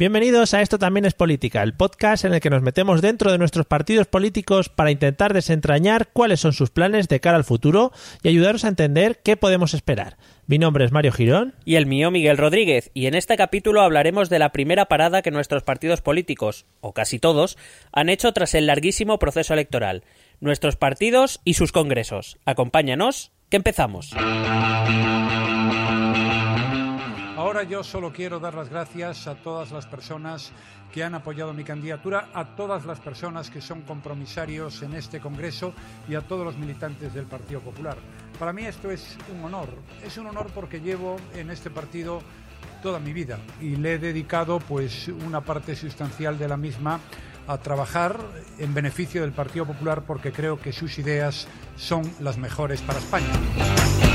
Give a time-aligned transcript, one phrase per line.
[0.00, 3.36] Bienvenidos a Esto también es política, el podcast en el que nos metemos dentro de
[3.36, 8.28] nuestros partidos políticos para intentar desentrañar cuáles son sus planes de cara al futuro y
[8.30, 10.16] ayudaros a entender qué podemos esperar.
[10.46, 11.54] Mi nombre es Mario Girón.
[11.66, 15.30] Y el mío Miguel Rodríguez, y en este capítulo hablaremos de la primera parada que
[15.30, 17.58] nuestros partidos políticos, o casi todos,
[17.92, 20.04] han hecho tras el larguísimo proceso electoral.
[20.40, 22.38] Nuestros partidos y sus congresos.
[22.46, 24.14] Acompáñanos, que empezamos.
[27.40, 30.52] Ahora yo solo quiero dar las gracias a todas las personas
[30.92, 35.72] que han apoyado mi candidatura, a todas las personas que son compromisarios en este Congreso
[36.06, 37.96] y a todos los militantes del Partido Popular.
[38.38, 39.70] Para mí esto es un honor.
[40.04, 42.20] Es un honor porque llevo en este partido
[42.82, 47.00] toda mi vida y le he dedicado pues una parte sustancial de la misma
[47.46, 48.20] a trabajar
[48.58, 54.09] en beneficio del Partido Popular porque creo que sus ideas son las mejores para España.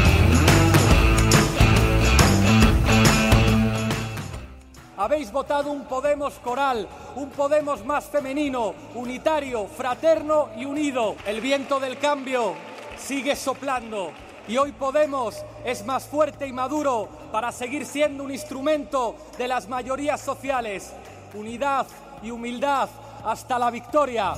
[4.98, 11.16] Habéis votado un Podemos coral, un Podemos más femenino, unitario, fraterno y unido.
[11.26, 12.54] El viento del cambio
[12.98, 14.12] sigue soplando
[14.48, 19.68] y hoy Podemos es más fuerte y maduro para seguir siendo un instrumento de las
[19.68, 20.94] mayorías sociales.
[21.34, 21.88] Unidad
[22.24, 22.88] y humildad
[23.26, 24.36] hasta la victoria.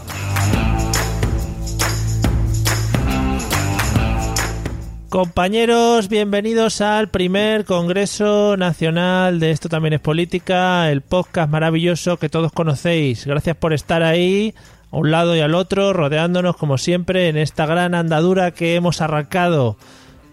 [5.10, 12.28] Compañeros, bienvenidos al primer Congreso Nacional de Esto también es Política, el podcast maravilloso que
[12.28, 13.26] todos conocéis.
[13.26, 14.54] Gracias por estar ahí,
[14.92, 19.00] a un lado y al otro, rodeándonos como siempre en esta gran andadura que hemos
[19.00, 19.78] arrancado.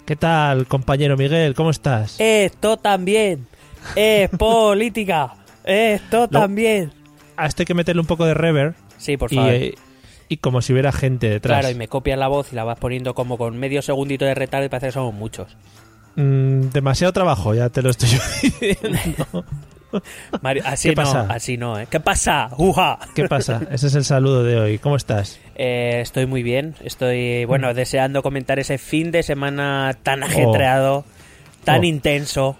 [0.06, 1.54] ¿Qué tal, compañero Miguel?
[1.54, 2.16] ¿Cómo estás?
[2.18, 3.46] Esto también
[3.94, 5.34] es política.
[5.62, 6.90] Esto también.
[7.36, 8.74] A esto hay que meterle un poco de reverb.
[8.98, 9.54] Sí, por favor.
[9.54, 9.76] Y,
[10.28, 11.60] y como si hubiera gente detrás.
[11.60, 14.34] Claro, y me copias la voz y la vas poniendo como con medio segundito de
[14.34, 15.56] retardo y parece que somos muchos.
[16.16, 18.08] Mm, demasiado trabajo, ya te lo estoy
[18.42, 19.44] diciendo.
[20.42, 21.26] Mario, así ¿Qué no, pasa?
[21.30, 21.86] así no, ¿eh?
[21.88, 22.48] ¿Qué pasa?
[22.56, 22.98] ¡Uja!
[23.14, 23.62] ¿Qué pasa?
[23.70, 24.78] Ese es el saludo de hoy.
[24.78, 25.38] ¿Cómo estás?
[25.54, 27.74] Eh, estoy muy bien, estoy, bueno, Mm.
[27.76, 31.04] deseando comentar ese fin de semana tan ajetreado,
[31.64, 31.84] tan Oh.
[31.84, 32.56] intenso,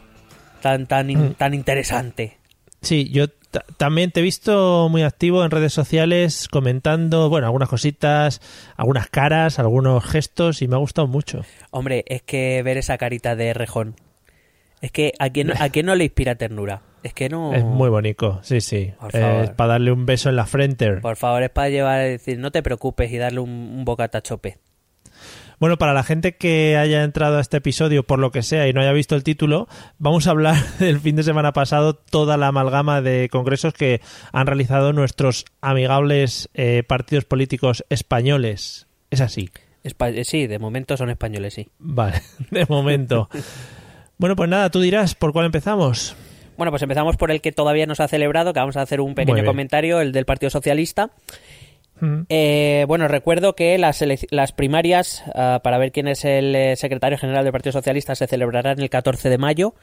[0.63, 1.35] tan, tan, Mm.
[1.35, 2.39] tan interesante.
[2.83, 3.27] Sí, yo
[3.77, 8.41] también te he visto muy activo en redes sociales comentando, bueno, algunas cositas,
[8.77, 11.43] algunas caras, algunos gestos y me ha gustado mucho.
[11.71, 13.97] Hombre, es que ver esa carita de rejón,
[14.81, 16.83] es que a quién, a quién no le inspira ternura.
[17.03, 17.53] Es que no...
[17.53, 18.95] Es muy bonito, sí, sí.
[19.13, 20.91] Es para darle un beso en la frente.
[20.97, 24.59] Por favor, es para llevar, decir, no te preocupes y darle un, un bocata chope.
[25.61, 28.73] Bueno, para la gente que haya entrado a este episodio por lo que sea y
[28.73, 32.49] no haya visto el título, vamos a hablar del fin de semana pasado, toda la
[32.49, 34.01] amalgama de congresos que
[34.33, 38.87] han realizado nuestros amigables eh, partidos políticos españoles.
[39.11, 39.51] Es así.
[39.85, 41.69] Espa- eh, sí, de momento son españoles, sí.
[41.79, 43.29] Vale, de momento.
[44.19, 46.17] bueno, pues nada, tú dirás por cuál empezamos.
[46.57, 49.01] Bueno, pues empezamos por el que todavía no se ha celebrado, que vamos a hacer
[49.01, 51.11] un pequeño comentario, el del Partido Socialista.
[52.05, 52.27] Mm.
[52.29, 57.17] Eh, bueno, recuerdo que las, las primarias ah, para ver quién es el eh, secretario
[57.17, 59.75] general del Partido Socialista se celebrarán el 14 de mayo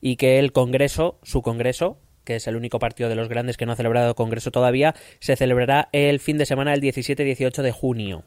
[0.00, 3.66] y que el Congreso, su Congreso, que es el único partido de los grandes que
[3.66, 8.24] no ha celebrado Congreso todavía, se celebrará el fin de semana del 17-18 de junio.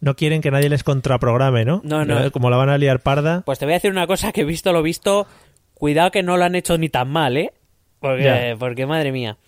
[0.00, 1.80] No quieren que nadie les contraprograme, ¿no?
[1.84, 2.30] No, no.
[2.32, 3.42] Como la van a liar parda.
[3.46, 5.26] Pues te voy a decir una cosa que he visto lo visto,
[5.72, 7.52] cuidado que no lo han hecho ni tan mal, ¿eh?
[8.00, 9.38] Porque, porque madre mía.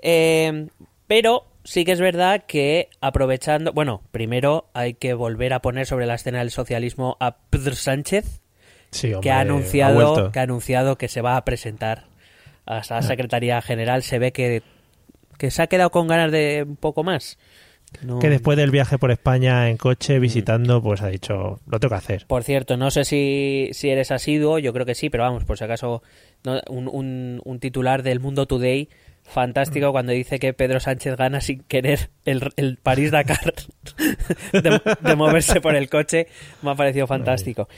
[0.00, 0.68] Eh,
[1.08, 6.06] pero sí que es verdad que aprovechando, bueno, primero hay que volver a poner sobre
[6.06, 8.40] la escena del socialismo a Pedro Sánchez,
[8.90, 12.04] Sí, hombre, que ha anunciado, que ha anunciado que se va a presentar
[12.66, 14.02] a la Secretaría General.
[14.02, 14.62] Se ve que,
[15.36, 17.38] que se ha quedado con ganas de un poco más.
[18.02, 21.90] No- Que después del viaje por España en coche visitando, pues ha dicho, lo tengo
[21.90, 22.24] que hacer.
[22.26, 25.56] Por cierto, no sé si, si eres asiduo, yo creo que sí, pero vamos, por
[25.58, 26.02] si acaso,
[26.44, 28.88] no, un, un- un titular del Mundo Today
[29.28, 33.54] fantástico cuando dice que Pedro Sánchez gana sin querer el, el París-Dakar
[34.52, 36.26] de, de moverse por el coche,
[36.62, 37.68] me ha parecido fantástico.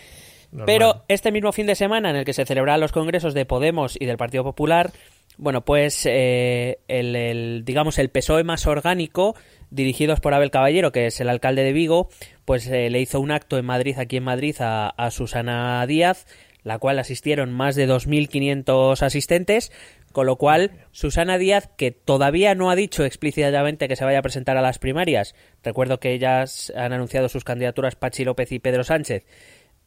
[0.52, 0.66] Normal.
[0.66, 3.96] Pero este mismo fin de semana en el que se celebrarán los congresos de Podemos
[4.00, 4.90] y del Partido Popular,
[5.36, 9.34] bueno, pues eh, el, el, digamos el PSOE más orgánico,
[9.70, 12.08] dirigidos por Abel Caballero, que es el alcalde de Vigo,
[12.44, 16.26] pues eh, le hizo un acto en Madrid, aquí en Madrid, a, a Susana Díaz,
[16.62, 19.72] la cual asistieron más de 2.500 asistentes,
[20.12, 24.22] con lo cual Susana Díaz, que todavía no ha dicho explícitamente que se vaya a
[24.22, 28.82] presentar a las primarias, recuerdo que ellas han anunciado sus candidaturas Pachi López y Pedro
[28.84, 29.24] Sánchez,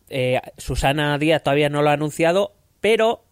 [0.09, 3.25] eh, Susana Díaz todavía no lo ha anunciado, pero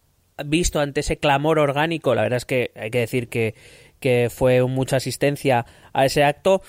[0.44, 3.54] visto ante ese clamor orgánico, la verdad es que hay que decir que,
[4.00, 6.62] que fue mucha asistencia a ese acto,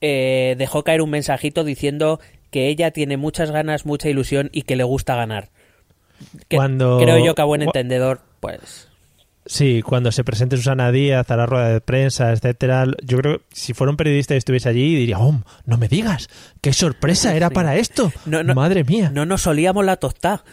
[0.00, 4.76] eh, dejó caer un mensajito diciendo que ella tiene muchas ganas, mucha ilusión y que
[4.76, 5.50] le gusta ganar.
[6.48, 8.87] Que- Cuando- Creo yo que a buen entendedor, pues...
[9.50, 13.44] Sí, cuando se presente Susana Díaz a la rueda de prensa, etcétera, yo creo que
[13.54, 16.28] si fuera un periodista y estuviese allí, diría, oh, no me digas,
[16.60, 17.54] qué sorpresa era Sí.
[17.54, 18.12] para esto.
[18.26, 20.44] No, no, Madre mía, No nos solíamos la tostada.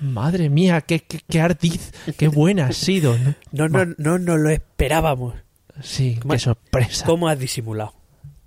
[0.00, 3.16] madre mía, qué, qué, qué ardiz, qué buena ha sido.
[3.18, 3.34] ¿no?
[3.52, 5.34] No, no, no nos lo esperábamos.
[5.80, 7.06] Sí, ¿Cómo- qué sorpresa.
[7.06, 7.94] ¿Cómo has disimulado?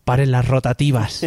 [0.03, 1.23] Paren las rotativas.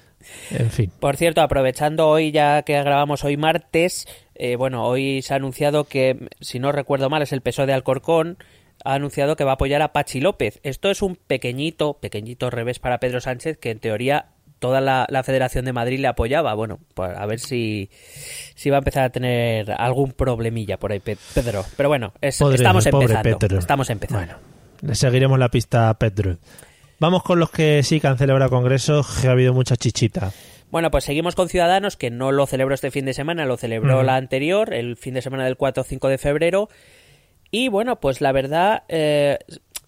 [0.50, 0.92] en fin.
[1.00, 4.06] Por cierto, aprovechando hoy ya que grabamos hoy martes,
[4.42, 7.74] eh, bueno, hoy se ha anunciado que, si no recuerdo mal, es el PSOE de
[7.74, 8.38] Alcorcón,
[8.84, 10.58] ha anunciado que va a apoyar a Pachi López.
[10.62, 14.26] Esto es un pequeñito, pequeñito revés para Pedro Sánchez, que en teoría
[14.58, 16.54] toda la, la Federación de Madrid le apoyaba.
[16.54, 17.90] Bueno, pues a ver si,
[18.54, 21.64] si va a empezar a tener algún problemilla por ahí, Pe- Pedro.
[21.76, 23.38] Pero bueno, es- Pobre- estamos empezando.
[23.38, 23.58] Pedro.
[23.58, 24.24] Estamos empezando.
[24.26, 24.38] Bueno,
[24.82, 26.38] le seguiremos la pista a Pedro.
[26.98, 30.32] Vamos con los que sí que han celebrado congresos, que ha habido mucha chichita.
[30.70, 34.02] Bueno, pues seguimos con Ciudadanos, que no lo celebró este fin de semana, lo celebró
[34.04, 36.68] la anterior, el fin de semana del 4 o 5 de febrero.
[37.50, 39.38] Y bueno, pues la verdad, eh,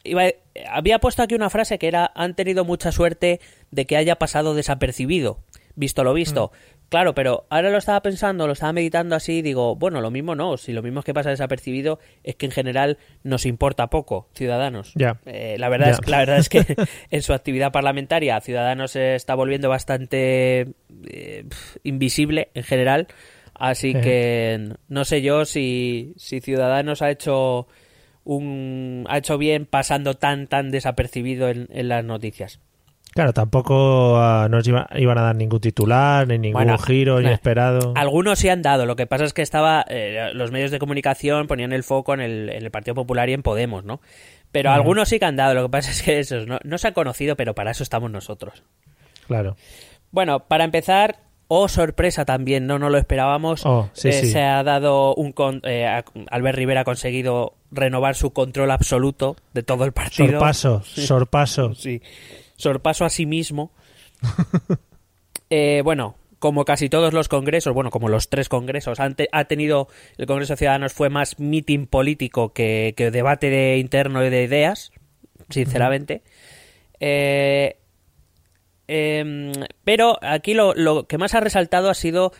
[0.02, 0.24] iba-
[0.68, 3.40] había puesto aquí una frase que era, han tenido mucha suerte
[3.70, 5.38] de que haya pasado desapercibido,
[5.76, 6.50] visto lo visto.
[6.92, 10.34] Claro, pero ahora lo estaba pensando, lo estaba meditando así, y digo, bueno, lo mismo
[10.34, 14.28] no, si lo mismo es que pasa desapercibido es que en general nos importa poco,
[14.34, 14.92] ciudadanos.
[14.94, 15.18] Ya.
[15.24, 16.66] Eh, la, verdad es, la verdad es que
[17.10, 20.74] en su actividad parlamentaria Ciudadanos se está volviendo bastante
[21.08, 21.46] eh,
[21.82, 23.06] invisible en general.
[23.54, 24.00] Así Sí.
[24.02, 27.68] que no sé yo si, si Ciudadanos ha hecho
[28.24, 32.60] un ha hecho bien pasando tan tan desapercibido en, en las noticias.
[33.14, 37.92] Claro, tampoco ah, nos iba- iban a dar ningún titular, ni ningún Bueno, giro inesperado.
[37.94, 41.46] Algunos sí han dado, lo que pasa es que estaba eh, los medios de comunicación
[41.46, 44.00] ponían el foco en el, en el Partido Popular y en Podemos, ¿no?
[44.50, 46.88] Pero algunos sí que han dado, lo que pasa es que esos no, no se
[46.88, 48.62] han conocido, pero para eso estamos nosotros.
[49.26, 49.56] Claro.
[50.10, 51.18] Bueno, para empezar,
[51.48, 53.64] oh sorpresa también, no, no lo esperábamos.
[53.64, 54.26] Oh, sí, Eh, sí.
[54.30, 59.62] Se ha dado un con- eh, Albert Rivera ha conseguido renovar su control absoluto de
[59.62, 60.30] todo el partido.
[60.32, 61.74] Sorpaso, sorpaso.
[61.74, 62.02] Sí.
[62.62, 63.72] Sorpaso a sí mismo.
[65.54, 69.44] Eh, bueno, como casi todos los congresos, bueno, como los tres congresos, han te- ha
[69.44, 74.30] tenido el Congreso de Ciudadanos fue más mitin político que, que debate de interno y
[74.30, 74.92] de ideas,
[75.50, 76.22] sinceramente.
[77.00, 77.76] Eh,
[78.88, 79.52] em,
[79.84, 82.32] pero aquí lo, lo que más ha resaltado ha sido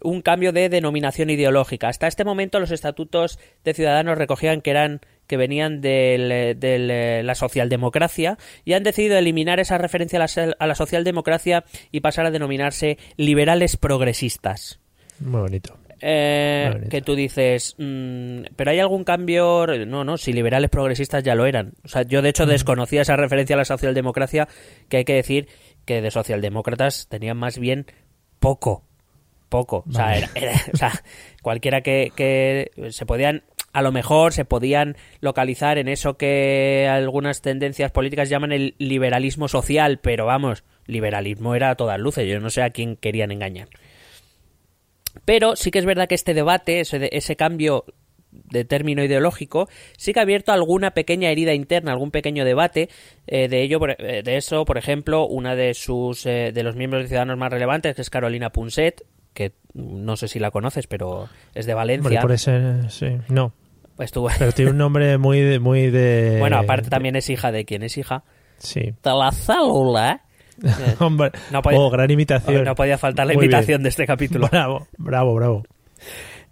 [0.00, 1.88] un cambio de denominación ideológica.
[1.88, 8.38] Hasta este momento los estatutos de Ciudadanos recogían que eran que venían de la socialdemocracia
[8.64, 12.98] y han decidido eliminar esa referencia a la, a la socialdemocracia y pasar a denominarse
[13.16, 14.80] liberales progresistas.
[15.20, 15.78] Muy bonito.
[16.04, 19.66] Eh, que tú dices, mm, pero hay algún cambio.
[19.86, 21.74] No, no, si liberales progresistas ya lo eran.
[21.84, 24.48] O sea, yo de hecho desconocía esa referencia a la socialdemocracia,
[24.88, 25.46] que hay que decir
[25.84, 27.86] que de socialdemócratas tenían más bien
[28.40, 28.82] poco.
[29.48, 29.84] Poco.
[29.88, 30.28] O sea, era-
[30.72, 30.90] o sea,
[31.42, 33.44] cualquiera que, que se podían.
[33.72, 39.48] A lo mejor se podían localizar en eso que algunas tendencias políticas llaman el liberalismo
[39.48, 42.28] social, pero vamos, liberalismo era a todas luces.
[42.28, 43.68] Yo no sé a quién querían engañar.
[45.24, 47.84] Pero sí que es verdad que este debate, ese, ese cambio
[48.30, 52.88] de término ideológico, sí que ha abierto alguna pequeña herida interna, algún pequeño debate.
[53.26, 56.76] eh, de ello, por- eh, de eso, por ejemplo, una de sus eh, de los
[56.76, 59.04] miembros de Ciudadanos más relevantes, que es Carolina Punset,
[59.34, 62.20] que no sé si la conoces, pero es de Valencia.
[62.22, 63.18] por ese, sí.
[63.28, 63.52] No,
[64.02, 65.58] Estuvo- pero tiene un nombre muy de...
[65.58, 68.24] Muy de bueno, aparte también es hija de quién es hija.
[68.58, 68.80] Sí.
[68.80, 70.22] De la célula.
[70.62, 72.64] Eh, Hombre, No podía- oh, gran imitación.
[72.64, 73.52] no podía faltar la Muy bien.
[73.52, 74.48] invitación de este capítulo.
[74.50, 75.62] Bravo, bravo, bravo.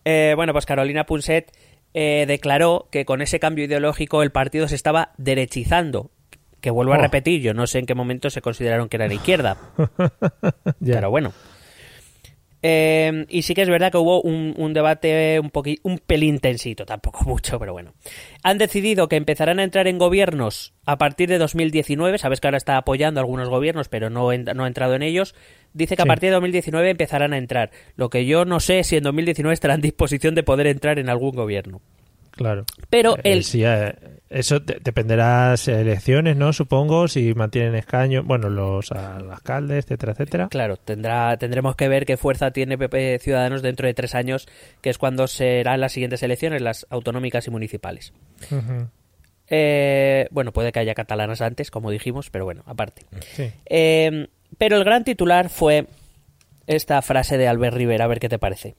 [0.04, 1.52] Eh, bueno, pues Carolina Punset
[1.94, 6.10] eh, declaró que con ese cambio ideológico el partido se estaba derechizando.
[6.60, 7.00] Que vuelvo a Oh.
[7.00, 9.56] repetir, yo no sé en qué momento se consideraron que era de izquierda,
[10.84, 11.32] pero bueno.
[12.62, 16.40] Eh, y sí que es verdad que hubo un, un debate un, poqui- un pelín
[16.40, 17.94] tensito, tampoco mucho, pero bueno.
[18.42, 22.18] Han decidido que empezarán a entrar en gobiernos a partir de 2019.
[22.18, 25.02] Sabes que ahora está apoyando a algunos gobiernos, pero no, en- no ha entrado en
[25.02, 25.34] ellos.
[25.72, 26.06] Dice que Sí.
[26.06, 27.70] a partir de 2019 empezarán a entrar.
[27.96, 31.08] Lo que yo no sé si en 2019 estarán en disposición de poder entrar en
[31.08, 31.80] algún gobierno.
[32.32, 32.64] Claro.
[32.90, 33.94] Pero Eh, el, sí, eh,
[34.30, 36.52] eso de- dependerá de elecciones, ¿no?
[36.52, 40.48] Supongo, si mantienen escaño, bueno, los al- alcaldes, etcétera, etcétera.
[40.48, 44.46] Claro, tendrá, tendremos que ver qué fuerza tiene PP Ciudadanos dentro de tres años,
[44.80, 48.12] que es cuando serán las siguientes elecciones, las autonómicas y municipales.
[49.48, 53.04] Eh, bueno, puede que haya catalanas antes, como dijimos, pero bueno, aparte.
[53.34, 53.50] Sí.
[53.66, 55.86] Eh, pero el gran titular fue
[56.68, 58.76] esta frase de Albert Rivera, a ver qué te parece.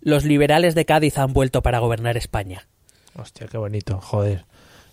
[0.00, 2.68] Los liberales de Cádiz han vuelto para gobernar España.
[3.18, 4.44] Hostia, qué bonito, joder.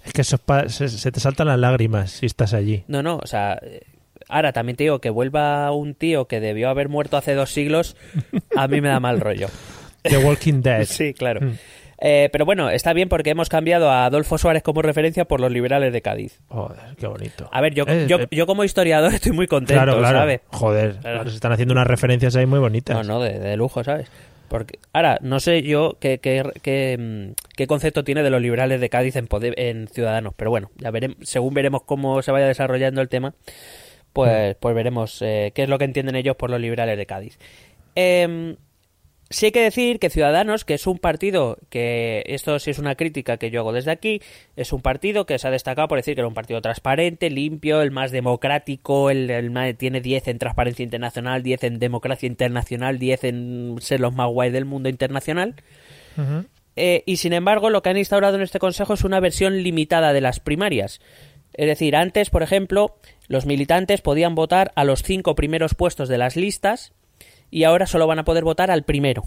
[0.03, 2.83] Es que eso se, se te saltan las lágrimas si estás allí.
[2.87, 3.81] No, no, o sea, eh,
[4.29, 7.95] ahora también te digo que vuelva un tío que debió haber muerto hace dos siglos,
[8.55, 9.47] a mí me da mal rollo.
[10.03, 10.85] The Walking Dead.
[10.85, 11.41] Sí, claro.
[11.41, 11.53] Mm.
[11.97, 15.49] Eh, pero bueno, está bien porque hemos cambiado a Adolfo Suárez como referencia por los
[15.49, 16.41] liberales de Cádiz.
[16.49, 17.49] Joder, qué bonito.
[17.53, 20.19] A ver, yo, Eh, yo, eh, yo como historiador estoy muy contento, claro, claro.
[20.19, 20.41] ¿sabes?
[20.51, 21.29] Joder, Claro.
[21.29, 22.95] se están haciendo unas referencias ahí muy bonitas.
[22.97, 24.09] No, no, de, de lujo, ¿sabes?
[24.47, 28.89] Porque ahora, no sé yo qué, qué, qué, qué concepto tiene de los liberales de
[28.89, 33.09] Cádiz en, en Ciudadanos, pero bueno, ya veremos, según veremos cómo se vaya desarrollando el
[33.09, 33.33] tema,
[34.13, 37.37] pues, pues veremos eh, qué es lo que entienden ellos por los liberales de Cádiz.
[37.95, 38.55] Em,
[39.35, 42.95] sí hay que decir que Ciudadanos, que es un partido que, esto sí es una
[42.95, 44.21] crítica que yo hago desde aquí,
[44.55, 47.81] es un partido que se ha destacado por decir que era un partido transparente, limpio,
[47.81, 52.97] el más democrático, el, el más- tiene 10 en transparencia internacional, 10 en democracia internacional,
[52.97, 55.55] 10 en ser los más guay del mundo internacional.
[56.77, 60.13] Eh, y sin embargo, lo que han instaurado en este consejo es una versión limitada
[60.13, 61.01] de las primarias.
[61.53, 66.17] Es decir, antes, por ejemplo, los militantes podían votar a los cinco primeros puestos de
[66.17, 66.93] las listas
[67.51, 69.23] y ahora solo van a poder votar al primero.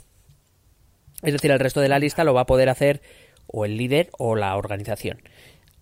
[1.23, 3.03] Es decir, el resto de la lista lo va a poder hacer
[3.47, 5.21] o el líder o la organización.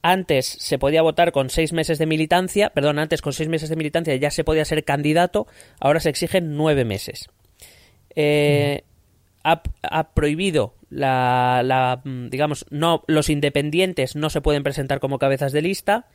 [0.03, 3.77] Antes se podía votar con seis meses de militancia, perdón, antes con seis meses de
[3.77, 5.47] militancia ya se podía ser candidato,
[5.81, 7.29] ahora se exigen nueve meses.
[8.15, 8.83] Eh,
[9.43, 15.19] ha, ha prohibido la, la, mm, digamos, no, los independientes no se pueden presentar como
[15.19, 16.07] cabezas de lista,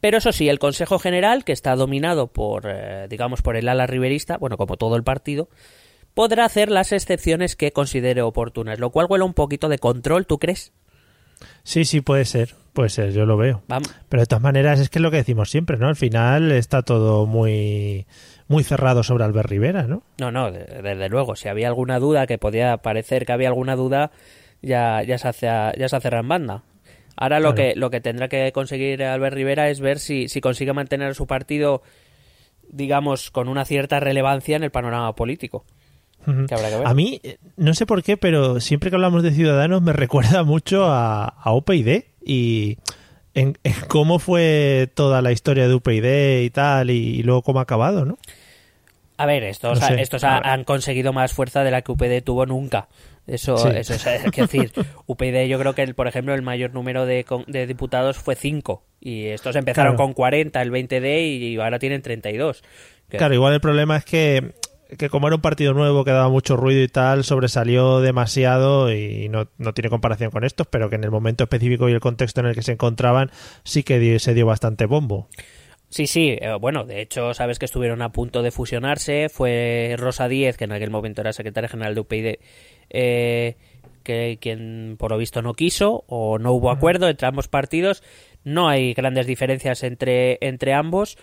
[0.00, 3.86] pero eso sí, el Consejo General, que está dominado por, eh, digamos, por el ala
[3.86, 5.48] riverista, bueno, como todo el partido,
[6.14, 10.38] podrá hacer las excepciones que considere oportunas, lo cual huele un poquito de control, ¿tú
[10.38, 10.72] crees?
[11.62, 12.54] Sí, sí, puede ser.
[12.72, 13.62] Puede ser, yo lo veo.
[13.68, 13.92] Vamos.
[14.08, 15.88] Pero de todas maneras es que es lo que decimos siempre, ¿no?
[15.88, 18.06] Al final está todo muy
[18.46, 20.02] muy cerrado sobre Albert Rivera, ¿no?
[20.18, 21.34] No, no, de- desde luego.
[21.36, 24.10] Si había alguna duda, que podía parecer que había alguna duda,
[24.62, 26.62] ya, ya se hace ya se hace en banda.
[27.20, 27.72] Ahora lo Claro.
[27.74, 31.26] que lo que tendrá que conseguir Albert Rivera es ver si, si consigue mantener su
[31.26, 31.82] partido,
[32.70, 35.64] digamos, con una cierta relevancia en el panorama político.
[36.24, 36.86] Que habrá que ver.
[36.86, 40.42] A mí, eh, no sé por qué, pero siempre que hablamos de Ciudadanos me recuerda
[40.42, 42.76] mucho a, a UPyD y
[43.34, 47.60] en, en cómo fue toda la historia de UPyD y tal, y, y luego cómo
[47.60, 48.18] ha acabado, ¿no?
[49.16, 50.00] A ver, estos, No sé.
[50.00, 52.88] estos ha- han conseguido más fuerza de la que UPD tuvo nunca.
[53.28, 53.68] Eso, Sí.
[53.74, 54.04] eso es
[54.34, 54.72] decir.
[55.06, 58.82] UPyD yo creo que, el, por ejemplo, el mayor número de, de diputados fue 5.
[59.00, 60.04] Y estos empezaron Claro.
[60.06, 62.62] con 40 el 20D y ahora tienen 32.
[63.08, 64.52] Que- Claro, igual el problema es que,
[64.96, 69.28] que como era un partido nuevo que daba mucho ruido y tal, sobresalió demasiado y
[69.28, 72.40] no, no tiene comparación con estos, pero que en el momento específico y el contexto
[72.40, 73.30] en el que se encontraban
[73.64, 75.28] sí que se dio bastante bombo.
[75.90, 79.30] Sí, sí, eh, bueno, de hecho, sabes que estuvieron a punto de fusionarse.
[79.30, 82.34] Fue Rosa Díez, que en aquel momento era secretaria general de UPyD,
[82.90, 83.56] eh,
[84.02, 88.02] que quien por lo visto no quiso o no hubo acuerdo entre ambos partidos.
[88.44, 91.18] No hay grandes diferencias entre, entre ambos.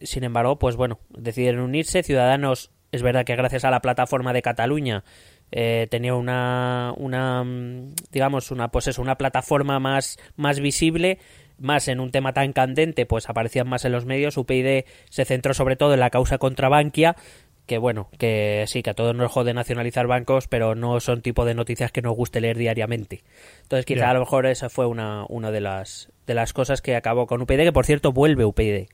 [0.00, 2.02] Sin embargo, pues bueno, decidieron unirse.
[2.02, 5.04] Ciudadanos, es verdad que gracias a la plataforma de Cataluña
[5.52, 11.18] eh, tenía una, una, mm, digamos, una, pues eso, una plataforma más, más visible,
[11.58, 14.36] más en un tema tan candente, pues aparecían más en los medios.
[14.36, 17.16] UPyD se centró sobre todo en la causa contra Bankia,
[17.66, 21.44] que bueno, que sí, que a todos nos jode nacionalizar bancos, pero no son tipo
[21.44, 23.22] de noticias que nos guste leer diariamente.
[23.62, 26.96] Entonces, quizá a lo mejor esa fue una, una de las de las cosas que
[26.96, 28.86] acabó con UPyD, que por cierto vuelve UPyD.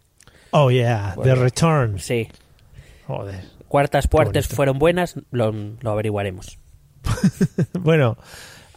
[0.50, 1.34] Oh yeah, Bueno.
[1.34, 1.98] The Return.
[1.98, 2.28] Sí.
[3.06, 3.44] Joder.
[3.68, 6.58] Cuartas puertas fueron buenas, lo, lo averiguaremos.
[7.78, 8.18] bueno,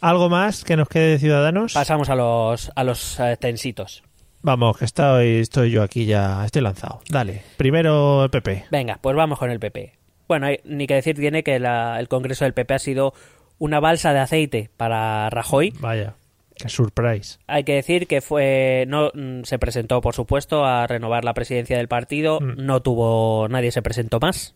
[0.00, 1.74] ¿algo más que nos quede de Ciudadanos?
[1.74, 4.02] Pasamos a los a los eh, tensitos.
[4.46, 7.00] Vamos, que estoy, estoy yo aquí ya, estoy lanzado.
[7.10, 8.66] Dale, primero el PP.
[8.70, 9.94] Venga, pues vamos con el PP.
[10.28, 13.12] Bueno, hay- ni que decir tiene que la- el Congreso del PP ha sido
[13.58, 15.72] una balsa de aceite para Rajoy.
[15.80, 16.14] Vaya,
[16.54, 17.40] qué surprise.
[17.48, 21.76] Hay que decir que fue no mm, se presentó, por supuesto, a renovar la presidencia
[21.78, 22.38] del partido.
[22.40, 22.64] Mm.
[22.64, 24.54] No tuvo nadie se presentó más.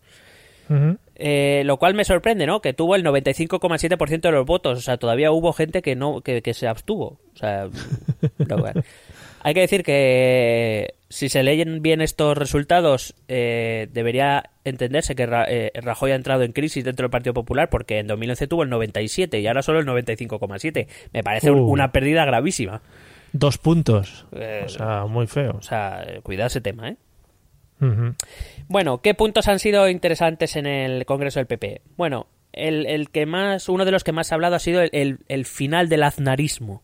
[1.17, 2.61] Eh, lo cual me sorprende, ¿no?
[2.63, 4.79] Que tuvo el 95,7% de los votos.
[4.79, 7.19] O sea, todavía hubo gente que no que, que se abstuvo.
[7.35, 7.69] O sea,
[8.59, 8.83] bueno.
[9.43, 15.47] hay que decir que si se leen bien estos resultados, eh, debería entenderse que Ra-
[15.49, 18.71] eh, Rajoy ha entrado en crisis dentro del Partido Popular porque en 2011 tuvo el
[18.71, 20.87] 97 y ahora solo el 95,7.
[21.13, 21.67] Me parece Uh.
[21.69, 22.81] una pérdida gravísima.
[23.33, 24.27] Dos puntos.
[24.33, 25.57] Eh, O sea, muy feo.
[25.59, 26.97] O sea, eh, cuidado ese tema, ¿eh?
[28.69, 31.81] Bueno, ¿qué puntos han sido interesantes en el Congreso del PP?
[31.97, 34.91] Bueno, el, el que más, uno de los que más ha hablado ha sido el,
[34.93, 36.83] el- el final del aznarismo.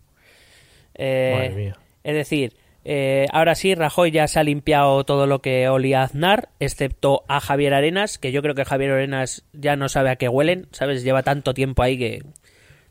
[0.95, 1.77] Eh, Madre mía.
[2.05, 6.05] Es decir, eh, ahora sí, Rajoy ya se ha limpiado todo lo que olía a
[6.05, 10.17] Aznar, excepto a Javier Arenas, que yo creo que Javier Arenas ya no sabe a
[10.17, 11.03] qué huelen, ¿sabes?
[11.03, 12.23] Lleva tanto tiempo ahí que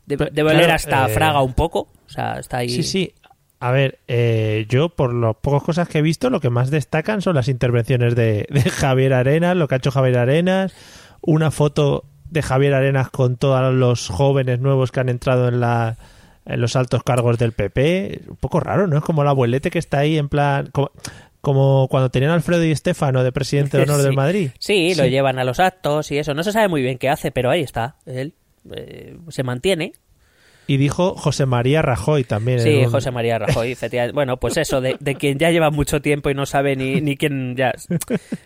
[0.04, 1.88] de- debe claro, oler hasta eh, Fraga un poco.
[2.06, 2.68] O sea, está ahí.
[2.68, 3.14] Sí, sí.
[3.58, 7.22] A ver, eh, yo por las pocas cosas que he visto, lo que más destacan
[7.22, 10.74] son las intervenciones de, de Javier Arenas, lo que ha hecho Javier Arenas,
[11.22, 15.96] una foto de Javier Arenas con todos los jóvenes nuevos que han entrado en la
[16.44, 18.20] en los altos cargos del PP.
[18.28, 18.96] Un poco raro, ¿no?
[18.98, 20.68] Es como el abuelete que está ahí en plan...
[20.72, 20.92] Como,
[21.40, 24.02] como cuando tenían a Alfredo y Estefano de presidente de honor Sí.
[24.04, 24.50] del Madrid.
[24.60, 26.34] Sí, lo llevan a los actos y eso.
[26.34, 27.96] No se sabe muy bien qué hace, pero ahí está.
[28.06, 28.34] Él
[28.72, 29.92] eh, se mantiene.
[30.68, 32.60] Y dijo José María Rajoy también.
[32.60, 34.14] Sí, un- José María Rajoy, efectivamente.
[34.14, 37.16] Bueno, pues eso, de, de quien ya lleva mucho tiempo y no sabe ni, ni
[37.16, 37.72] quién ya...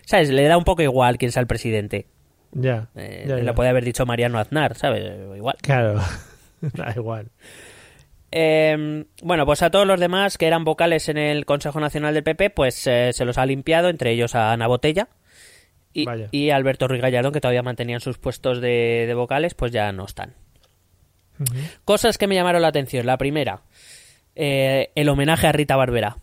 [0.05, 0.29] ¿Sabes?
[0.29, 2.05] Le da un poco igual quién sea el presidente.
[2.53, 3.53] Ya, Eh, ya, ya.
[3.53, 5.03] puede haber dicho Mariano Aznar, ¿sabes?
[5.35, 5.55] Igual.
[5.61, 5.99] Claro,
[6.61, 7.29] da igual.
[8.31, 12.23] Eh, bueno, pues a todos los demás que eran vocales en el Consejo Nacional del
[12.23, 15.09] PP, pues eh, se los ha limpiado, entre ellos a Ana Botella
[15.93, 19.91] y, y Alberto Ruiz Gallardón, que todavía mantenían sus puestos de, de vocales, pues ya
[19.91, 20.35] no están.
[21.85, 23.05] Cosas que me llamaron la atención.
[23.05, 23.61] La primera,
[24.35, 26.17] eh, el homenaje a Rita Barbera.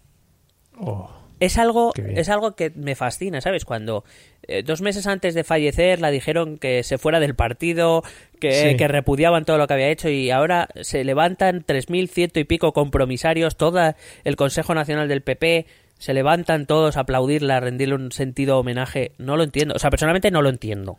[0.80, 1.10] Oh,
[1.40, 3.64] Es algo, es algo que me fascina, ¿sabes?
[3.64, 4.04] Cuando
[4.42, 8.02] eh, dos meses antes de fallecer la dijeron que se fuera del partido,
[8.40, 8.76] que, Sí.
[8.76, 13.56] que repudiaban todo lo que había hecho y ahora se levantan 3.100 y pico compromisarios,
[13.56, 13.94] todo
[14.24, 15.66] el Consejo Nacional del PP,
[15.98, 19.12] se levantan todos a aplaudirla, a rendirle un sentido homenaje.
[19.18, 19.74] No lo entiendo.
[19.74, 20.96] O sea, personalmente no lo entiendo.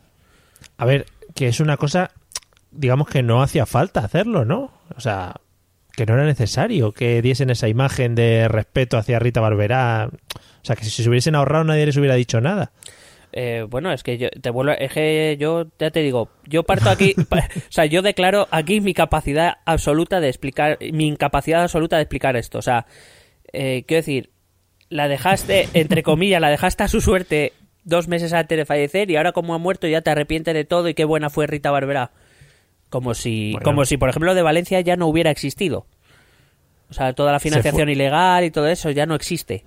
[0.78, 2.12] A ver, que es una cosa,
[2.72, 4.72] digamos que no hacía falta hacerlo, ¿no?
[4.96, 5.36] O sea,
[5.96, 10.10] que no era necesario que diesen esa imagen de respeto hacia Rita Barberá.
[10.12, 12.72] O sea, que si se hubiesen ahorrado nadie les hubiera dicho nada.
[13.32, 16.90] Eh, bueno, es que yo te vuelvo, es que yo ya te digo, yo parto
[16.90, 21.98] aquí, pa- o sea, yo declaro aquí mi capacidad absoluta de explicar, mi incapacidad absoluta
[21.98, 22.58] de explicar esto.
[22.58, 22.88] O sea,
[23.54, 24.30] eh, quiero decir,
[24.90, 29.16] la dejaste, entre comillas, la dejaste a su suerte dos meses antes de fallecer y
[29.16, 32.12] ahora como ha muerto ya te arrepientes de todo y qué buena fue Rita Barberá.
[32.90, 33.64] Como si, Bueno.
[33.64, 35.86] como si, por ejemplo, de Valencia ya no hubiera existido.
[36.90, 39.64] O sea, toda la financiación ilegal y todo eso ya no existe.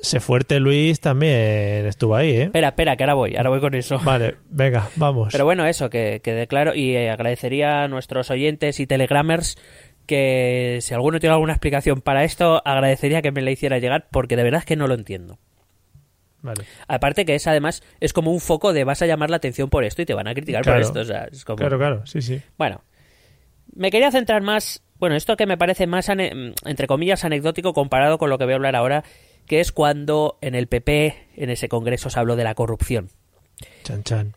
[0.00, 2.42] Se fuerte Luis también estuvo ahí, ¿eh?
[2.44, 3.98] Espera, espera, que ahora voy, ahora voy con eso.
[4.02, 5.28] Vale, venga, vamos.
[5.30, 9.56] Pero bueno, eso, que, que declaro y eh, agradecería a nuestros oyentes y telegramers
[10.06, 14.36] que si alguno tiene alguna explicación para esto, agradecería que me la hiciera llegar porque
[14.36, 15.38] de verdad es que no lo entiendo.
[16.44, 16.64] Vale.
[16.88, 19.82] Aparte que es además, es como un foco de vas a llamar la atención por
[19.82, 20.78] esto y te van a criticar Claro.
[20.78, 21.00] por esto.
[21.00, 21.56] O sea, es como...
[21.56, 22.42] Claro, claro, sí, sí.
[22.58, 22.82] Bueno,
[23.74, 28.28] me quería centrar más, bueno, esto que me parece más, entre comillas, anecdótico comparado con
[28.28, 29.04] lo que voy a hablar ahora,
[29.46, 33.08] que es cuando en el PP, en ese congreso, se habló de la corrupción.
[33.84, 34.34] Chan, chan.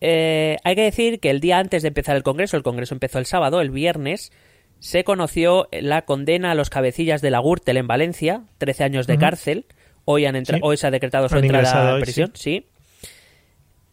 [0.00, 3.18] Eh, hay que decir que el día antes de empezar el Congreso, el Congreso empezó
[3.18, 4.30] el sábado, el viernes,
[4.78, 9.16] se conoció la condena a los cabecillas de la Gürtel en Valencia, 13 años de
[9.16, 9.66] cárcel.
[10.06, 10.60] Hoy, han entra- Sí.
[10.62, 12.66] hoy se ha decretado su Han entrada a hoy, prisión, sí.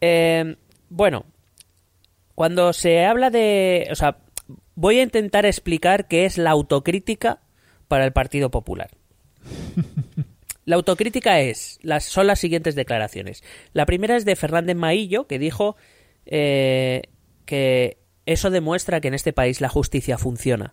[0.00, 0.56] Eh,
[0.88, 1.26] bueno,
[2.34, 3.88] cuando se habla de...
[3.90, 4.16] O sea,
[4.74, 7.40] voy a intentar explicar qué es la autocrítica
[7.88, 8.90] para el Partido Popular.
[10.66, 13.44] La autocrítica es, las, son las siguientes declaraciones.
[13.74, 15.76] La primera es de Fernández Maillo, que dijo
[16.24, 17.02] eh,
[17.44, 20.72] que eso demuestra que en este país la justicia funciona.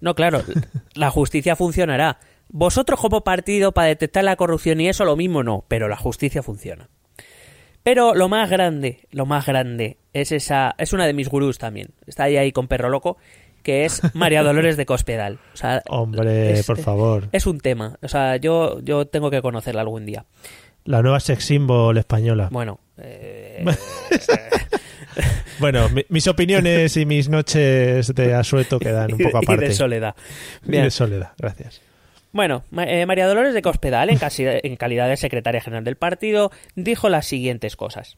[0.00, 0.42] No, claro,
[0.94, 2.18] la justicia funcionará.
[2.52, 6.42] Vosotros como partido para detectar la corrupción y eso lo mismo no, pero la justicia
[6.42, 6.88] funciona.
[7.82, 11.90] Pero lo más grande, lo más grande es esa, es una de mis gurús también.
[12.06, 13.16] Está ahí ahí con perro loco,
[13.62, 15.38] que es María Dolores de Cospedal.
[15.54, 17.28] O sea, Hombre, es- por favor.
[17.32, 17.98] es un tema.
[18.02, 20.26] O sea, yo, yo tengo que conocerla algún día.
[20.84, 22.48] La nueva sex symbol española.
[22.50, 23.64] Bueno, eh,
[25.58, 29.66] Bueno, mi- mis opiniones y mis noches de asueto quedan un poco y aparte.
[29.68, 30.14] de soledad.
[30.66, 31.80] Y de soledad, gracias.
[32.32, 36.50] Bueno, eh, María Dolores de Cospedal, en, casi- en calidad de secretaria general del partido,
[36.76, 38.16] dijo las siguientes cosas.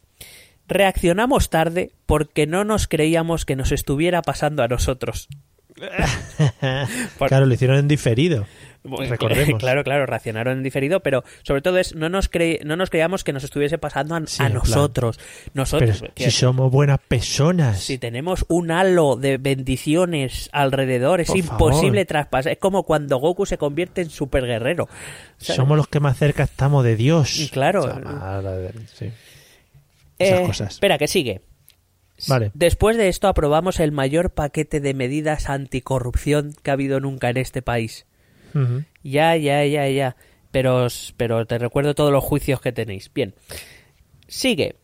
[0.68, 5.28] Reaccionamos tarde porque no nos creíamos que nos estuviera pasando a nosotros.
[7.18, 8.46] Por- Claro, lo hicieron en diferido.
[8.84, 9.58] Recordemos.
[9.62, 13.22] Claro, claro, reaccionaron en diferido, pero sobre todo es no nos cre- no nos creíamos
[13.22, 14.62] que nos estuviese pasando a, Sí, a en plan.
[14.64, 15.20] nosotros.
[15.54, 17.80] Nosotros, Pero si somos buenas personas.
[17.80, 22.06] si tenemos un halo de bendiciones alrededor, es Por imposible favor.
[22.06, 22.52] traspasar.
[22.52, 24.88] Es como cuando Goku se convierte en super guerrero.
[25.38, 27.50] Somos los que más cerca estamos de Dios.
[27.52, 27.84] Claro.
[27.84, 28.42] O sea,
[28.94, 29.10] sí.
[30.18, 30.74] Esas Eh, cosas.
[30.74, 31.40] Espera, que sigue.
[32.28, 32.50] Vale.
[32.54, 37.36] Después de esto aprobamos el mayor paquete de medidas anticorrupción que ha habido nunca en
[37.36, 38.06] este país.
[39.02, 40.16] Ya, ya, ya, ya.
[40.50, 40.86] Pero,
[41.16, 43.10] pero te recuerdo todos los juicios que tenéis.
[43.12, 43.34] Bien.
[44.28, 44.76] Sigue.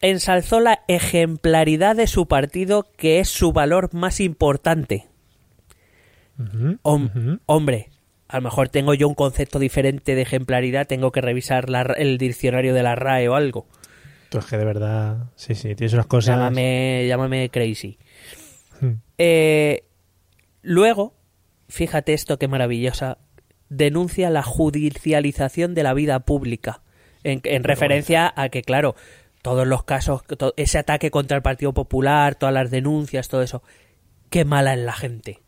[0.00, 5.06] Ensalzó la ejemplaridad de su partido, que es su valor más importante.
[6.82, 7.40] Hom-.
[7.46, 7.90] Hombre,
[8.28, 12.18] a lo mejor tengo yo un concepto diferente de ejemplaridad, tengo que revisar la- el
[12.18, 13.66] diccionario de la RAE o algo.
[14.28, 16.36] Tú es que de verdad, sí, sí, tienes unas cosas.
[16.36, 17.96] Llámame, llámame crazy.
[18.80, 18.94] Hmm.
[19.16, 19.84] Eh,
[20.62, 21.14] luego,
[21.68, 23.18] fíjate esto qué maravillosa,
[23.68, 26.82] denuncia la judicialización de la vida pública.
[27.24, 28.94] En, en referencia a que, claro,
[29.46, 30.22] todos los casos,
[30.56, 33.62] ese ataque contra el Partido Popular, todas las denuncias, todo eso.
[34.28, 35.40] Qué mala es la gente.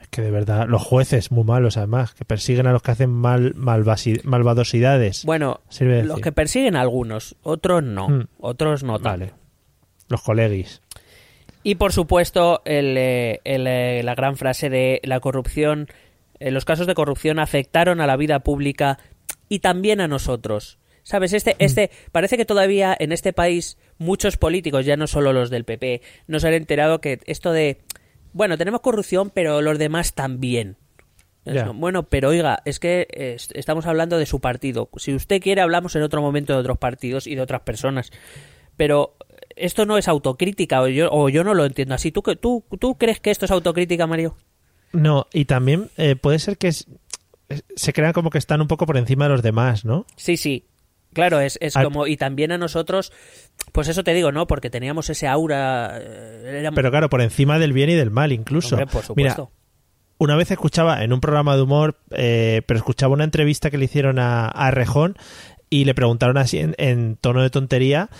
[0.00, 3.10] Es que de verdad, los jueces muy malos además, que persiguen a los que hacen
[3.10, 5.24] mal, malvadosidades.
[5.24, 8.28] Bueno, los que persiguen a algunos, otros no, hmm.
[8.40, 8.98] otros no.
[8.98, 9.32] Vale.
[10.08, 10.82] Los colegis.
[11.62, 15.88] Y por supuesto, el, eh, eh, la gran frase de la corrupción,
[16.38, 18.98] eh, los casos de corrupción afectaron a la vida pública
[19.48, 20.78] y también a nosotros.
[21.02, 21.32] ¿Sabes?
[21.32, 21.56] Este, mm.
[21.58, 26.02] este, parece que todavía en este país muchos políticos, ya no solo los del PP,
[26.28, 27.78] nos han enterado que esto de,
[28.32, 30.76] bueno, tenemos corrupción, pero los demás también.
[31.74, 33.08] Bueno, pero oiga, es que
[33.54, 34.88] estamos hablando de su partido.
[34.98, 38.12] Si usted quiere, hablamos en otro momento de otros partidos y de otras personas.
[38.76, 39.16] Pero
[39.56, 42.12] esto no es autocrítica, o yo, o yo no lo entiendo así.
[42.12, 44.36] ¿Tú, tú, ¿Tú crees que esto es autocrítica, Mario?
[44.92, 48.96] No, y también eh, puede ser que se crean como que están un poco por
[48.96, 50.06] encima de los demás, ¿no?
[50.16, 50.66] Sí, sí.
[51.12, 53.12] Claro, es, es como, y también a nosotros,
[53.72, 54.46] pues eso te digo, ¿no?
[54.46, 55.98] Porque teníamos ese aura.
[56.00, 58.76] Eh, Pero claro, por encima del bien y del mal, incluso.
[58.86, 59.50] por supuesto.
[60.18, 63.86] una vez escuchaba en un programa de humor, eh, pero escuchaba una entrevista que le
[63.86, 65.16] hicieron a, a Rejón
[65.68, 68.10] y le preguntaron así en, tono de tontería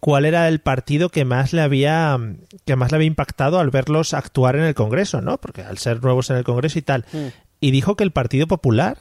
[0.00, 2.18] cuál era el partido que más le había
[2.64, 5.38] que más le había impactado al verlos actuar en el Congreso, ¿no?
[5.38, 7.04] Porque al ser nuevos en el Congreso y tal.
[7.12, 7.26] Mm.
[7.60, 8.98] Y dijo que el Partido Popular,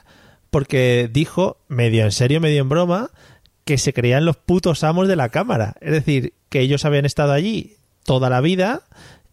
[0.50, 3.12] porque dijo, medio en serio, medio en broma,
[3.63, 5.76] que se creían los putos amos de la Cámara.
[5.80, 8.82] Es decir, que ellos habían estado allí toda la vida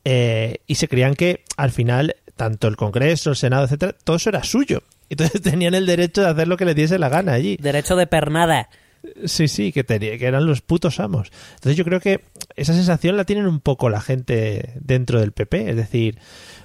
[0.05, 4.29] eh, y se creían que al final tanto el Congreso, el Senado, etcétera, todo eso
[4.29, 4.83] era suyo.
[5.09, 7.57] Entonces tenían el derecho de hacer lo que les diese la gana allí.
[7.61, 8.69] Derecho de pernada.
[9.25, 11.31] Sí, sí, que, tenía, que eran los putos amos.
[11.55, 12.23] Entonces yo creo que
[12.57, 15.71] esa sensación la tienen un poco la gente dentro del PP.
[15.71, 16.19] Es decir,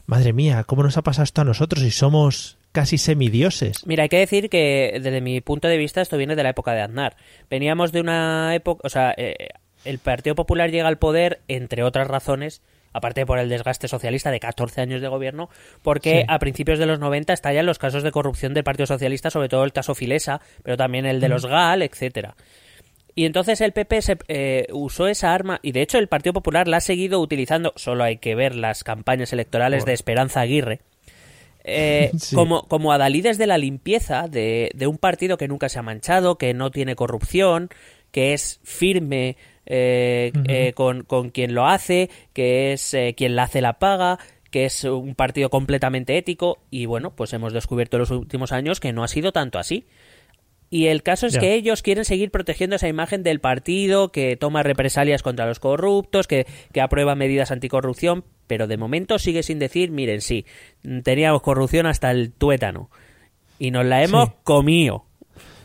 [0.06, 3.86] madre mía, ¿cómo nos ha pasado esto a nosotros y somos casi semidioses?
[3.86, 6.74] Mira, hay que decir que desde mi punto de vista esto viene de la época
[6.74, 7.16] de Aznar.
[7.50, 9.50] Veníamos de una época, o sea, eh,
[9.86, 12.62] el Partido Popular llega al poder, entre otras razones,
[12.94, 15.50] aparte por el desgaste socialista de 14 años de gobierno,
[15.82, 19.50] porque a principios de los 90 estallan los casos de corrupción del Partido Socialista, sobre
[19.50, 22.36] todo el caso Filesa, pero también el de los GAL, etcétera.
[23.14, 26.68] Y entonces el PP se, eh, usó esa arma y de hecho el Partido Popular
[26.68, 30.80] la ha seguido utilizando, solo hay que ver las campañas electorales de Esperanza Aguirre,
[31.64, 35.84] eh, como, como adalides de la limpieza de, de un partido que nunca se ha
[35.84, 37.70] manchado, que no tiene corrupción,
[38.12, 43.44] que es firme eh, eh, con, con, quien lo hace, que es eh, quien la
[43.44, 44.20] hace la paga,
[44.50, 48.80] que es un partido completamente ético y bueno, pues hemos descubierto en los últimos años
[48.80, 49.86] que no ha sido tanto así.
[50.74, 54.64] Y el caso es que ellos quieren seguir protegiendo esa imagen del partido que toma
[54.64, 59.92] represalias contra los corruptos, que, que aprueba medidas anticorrupción, pero de momento sigue sin decir,
[59.92, 60.46] miren, sí,
[61.04, 62.90] teníamos corrupción hasta el tuétano
[63.60, 65.04] y nos la hemos comido.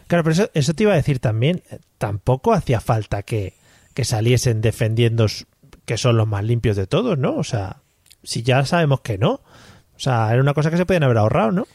[0.09, 1.62] Claro, pero eso, eso te iba a decir también,
[1.98, 3.54] tampoco hacía falta que,
[3.96, 5.24] que saliesen defendiendo
[5.87, 7.35] que son los más limpios de todos, ¿no?
[7.35, 7.78] O sea,
[8.22, 9.30] si ya sabemos que no.
[9.30, 11.66] O sea, era una cosa que se podían haber ahorrado, ¿no?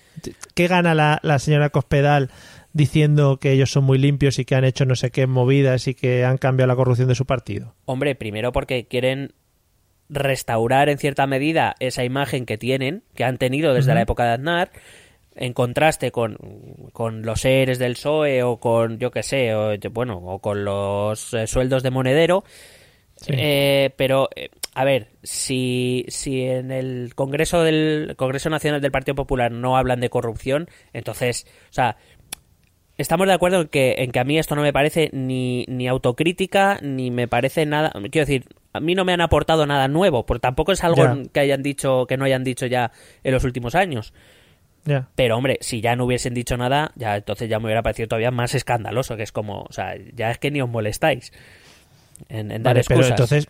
[0.53, 2.29] ¿Qué gana la, la señora Cospedal
[2.73, 5.95] diciendo que ellos son muy limpios y que han hecho no sé qué movidas y
[5.95, 7.73] que han cambiado la corrupción de su partido?
[7.85, 9.33] Hombre, primero porque quieren
[10.07, 14.33] restaurar en cierta medida esa imagen que tienen, que han tenido desde la época de
[14.33, 14.71] Aznar,
[15.35, 16.37] en contraste con,
[16.93, 21.33] con los seres del PSOE o con, yo que sé, o, bueno, o con los
[21.33, 22.43] eh, sueldos de monedero.
[23.27, 29.15] Eh, pero, eh, a ver, si, si en el Congreso del Congreso Nacional del Partido
[29.15, 31.97] Popular no hablan de corrupción, entonces, o sea,
[32.97, 35.87] estamos de acuerdo en que, en que a mí esto no me parece ni, ni
[35.87, 37.91] autocrítica, ni me parece nada.
[37.91, 41.39] Quiero decir, a mí no me han aportado nada nuevo, porque tampoco es algo que
[41.39, 42.91] hayan dicho, que no hayan dicho ya
[43.23, 44.13] en los últimos años.
[45.15, 48.31] Pero hombre, si ya no hubiesen dicho nada, ya entonces ya me hubiera parecido todavía
[48.31, 51.31] más escandaloso, que es como, o sea, ya es que ni os molestáis
[52.29, 53.03] en, dar excusas.
[53.03, 53.47] Pero entonces,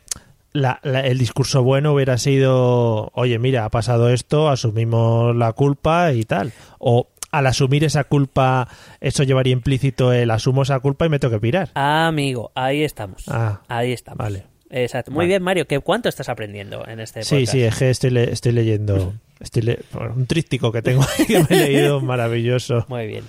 [0.83, 6.51] el discurso bueno hubiera sido, oye, mira, ha pasado esto, asumimos la culpa y tal.
[6.79, 8.67] O al asumir esa culpa,
[8.99, 11.69] eso llevaría implícito el asumo esa culpa y me tengo que pirar.
[11.75, 13.23] Ah, amigo, ahí estamos.
[13.27, 14.17] Ah, ahí estamos.
[14.17, 14.43] Vale.
[14.69, 15.11] Exacto.
[15.11, 15.67] Muy bien, Mario.
[15.67, 17.29] ¿qué, ¿Cuánto estás aprendiendo en este podcast?
[17.29, 19.77] Sí, sí, es que estoy, estoy leyendo estoy
[20.15, 22.85] un trístico que tengo ahí que me he leído maravilloso.
[22.87, 23.23] Muy bien.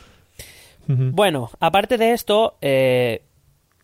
[0.87, 3.22] Bueno, aparte de esto, eh,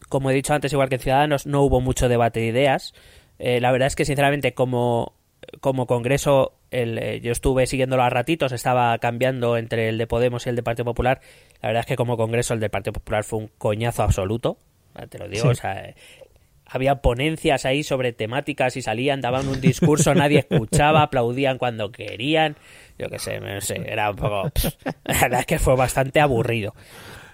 [0.09, 2.93] como he dicho antes, igual que en Ciudadanos, no hubo mucho debate de ideas.
[3.38, 5.14] Eh, la verdad es que, sinceramente, como,
[5.61, 10.45] como Congreso, el, eh, yo estuve siguiéndolo a ratitos, estaba cambiando entre el de Podemos
[10.47, 11.21] y el de Partido Popular.
[11.62, 14.59] La verdad es que, como Congreso, el del Partido Popular fue un coñazo absoluto.
[15.09, 15.95] Te lo digo, o sea,
[16.68, 22.57] había ponencias ahí sobre temáticas y salían, daban un discurso, nadie escuchaba, aplaudían cuando querían.
[22.98, 24.50] Yo qué sé, no sé, era un poco.
[25.04, 26.74] La verdad es que fue bastante aburrido.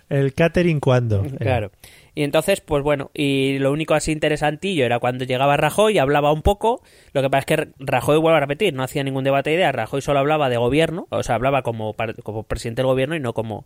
[0.09, 1.25] El catering cuándo.
[1.39, 1.71] Claro.
[2.15, 6.33] Y entonces, pues bueno, y lo único así interesantillo era cuando llegaba Rajoy y hablaba
[6.33, 6.83] un poco.
[7.13, 9.75] Lo que pasa es que Rajoy, vuelvo a repetir, no hacía ningún debate de ideas.
[9.75, 13.33] Rajoy solo hablaba de gobierno, o sea, hablaba como, como presidente del gobierno y no
[13.33, 13.65] como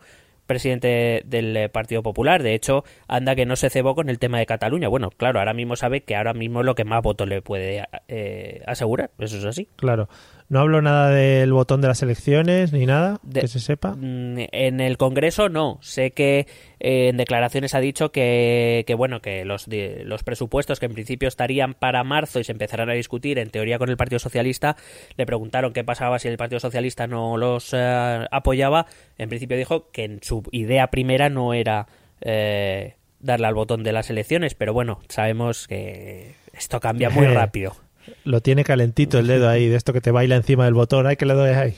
[0.49, 2.43] presidente del eh, Partido Popular.
[2.43, 4.89] De hecho, anda que no se cebó con el tema de Cataluña.
[4.89, 7.85] Bueno, claro, ahora mismo sabe que ahora mismo es lo que más votos le puede
[8.09, 9.13] eh, asegurar.
[9.19, 9.69] Eso es así.
[9.77, 10.09] Claro.
[10.51, 13.95] No hablo nada del botón de las elecciones ni nada que se sepa.
[13.95, 15.79] Mm, en el Congreso no.
[15.83, 16.47] Sé que
[16.81, 21.29] eh, en declaraciones ha dicho que, que bueno que los, los presupuestos que en principio
[21.29, 24.77] estarían para marzo y se empezarán a discutir en teoría con el Partido Socialista
[25.17, 28.87] le preguntaron qué pasaba si el Partido Socialista no los eh, apoyaba.
[29.19, 31.89] En principio dijo que en su idea primera no era
[32.23, 37.77] eh, darle al botón de las elecciones, pero bueno sabemos que esto cambia muy rápido.
[38.25, 41.07] Lo tiene calentito el dedo ahí, de esto que te baila encima del botón.
[41.07, 41.77] Ay, que le doy ahí.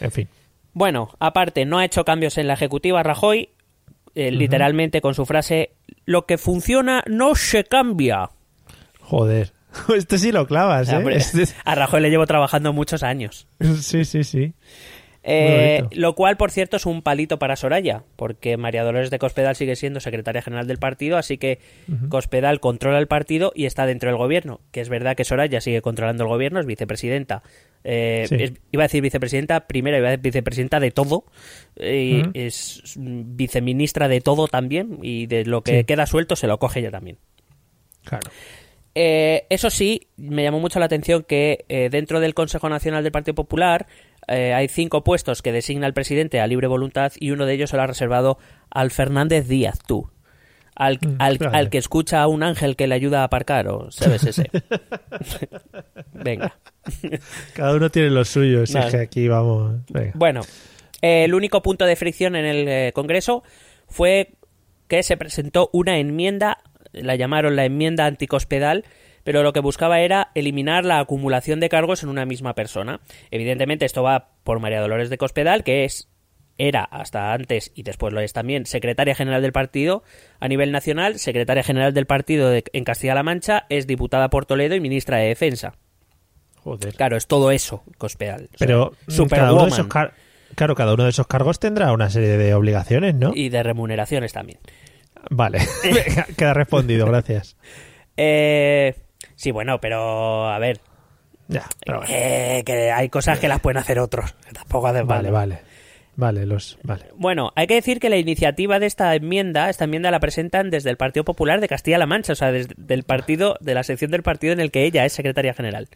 [0.00, 0.28] En fin.
[0.72, 3.50] Bueno, aparte, no ha hecho cambios en la ejecutiva Rajoy,
[4.14, 5.72] eh, literalmente con su frase:
[6.04, 8.30] Lo que funciona no se cambia.
[9.00, 9.52] Joder.
[9.94, 11.02] Este sí lo clavas, ¿eh?
[11.10, 13.46] Este a Rajoy le llevo trabajando muchos años.
[13.80, 14.54] Sí, sí, sí.
[15.30, 19.56] Eh, lo cual, por cierto, es un palito para Soraya, porque María Dolores de Cospedal
[19.56, 21.58] sigue siendo secretaria general del partido, así que
[22.08, 24.60] Cospedal controla el partido y está dentro del gobierno.
[24.72, 27.42] Que es verdad que Soraya sigue controlando el gobierno, es vicepresidenta.
[27.84, 31.24] Eh, iba a decir vicepresidenta, primero iba a decir vicepresidenta de todo,
[31.76, 36.80] y es viceministra de todo también, y de lo que queda suelto se lo coge
[36.80, 37.18] ella también.
[38.04, 38.30] Claro.
[38.94, 43.34] Eh, eso sí, me llamó mucho la atención que dentro del Consejo Nacional del Partido
[43.34, 43.86] Popular
[44.28, 47.70] eh, hay cinco puestos que designa el presidente a libre voluntad y uno de ellos
[47.70, 48.38] se lo ha reservado
[48.70, 50.10] al Fernández Díaz, tú.
[50.74, 51.16] Al, mm,
[51.52, 54.48] al, que escucha a un ángel que le ayuda a aparcar, o sabes ese.
[56.12, 56.56] Venga.
[57.54, 59.80] Cada uno tiene lo suyo, es que aquí vamos.
[60.14, 60.42] Bueno,
[61.02, 63.42] el único punto de fricción en el eh, Congreso
[63.88, 64.34] fue
[64.86, 66.58] que se presentó una enmienda,
[66.92, 68.84] la llamaron la enmienda anticospedal,
[69.28, 73.02] pero lo que buscaba era eliminar la acumulación de cargos en una misma persona.
[73.30, 76.08] Evidentemente esto va por María Dolores de Cospedal, que es
[76.56, 80.02] era hasta antes y después lo es también secretaria general del partido
[80.40, 84.80] a nivel nacional, secretaria general del partido en Castilla-La Mancha, es diputada por Toledo y
[84.80, 85.74] ministra de Defensa.
[86.64, 86.94] Joder.
[86.94, 88.48] Claro, es todo eso, Cospedal.
[88.58, 88.94] Pero
[89.28, 89.88] cada uno de esos
[90.54, 93.32] claro, cada uno de esos cargos tendrá una serie de obligaciones, ¿no?
[93.34, 94.58] Y de remuneraciones también.
[95.28, 95.58] Vale,
[96.38, 97.58] queda respondido, gracias.
[98.16, 98.94] Eh,
[99.34, 100.80] Sí, bueno, pero a ver.
[101.48, 101.64] Ya,
[102.08, 104.34] eh, que hay cosas que las pueden hacer otros.
[104.52, 105.60] tampoco hace Vale, vale.
[106.18, 107.04] Vale, los, vale.
[107.14, 110.90] Bueno, hay que decir que la iniciativa de esta enmienda, esta enmienda la presentan desde
[110.90, 114.24] el Partido Popular de Castilla-La Mancha, o sea, desde el partido, de la sección del
[114.24, 115.88] partido en el que ella es secretaria general.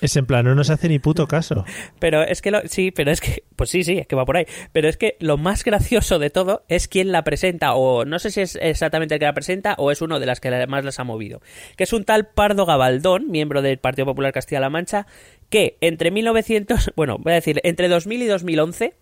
[0.00, 1.64] Es en plan, no nos hace ni puto caso.
[1.98, 4.36] Pero es que, lo, sí, pero es que, pues sí, sí, es que va por
[4.36, 4.46] ahí.
[4.72, 8.30] Pero es que lo más gracioso de todo es quién la presenta, o no sé
[8.30, 11.00] si es exactamente el que la presenta, o es uno de las que más las
[11.00, 11.40] ha movido.
[11.76, 15.06] Que es un tal Pardo Gabaldón, miembro del Partido Popular Castilla-La Mancha,
[15.50, 18.94] que entre 1900, bueno, voy a decir, entre 2000 y 2011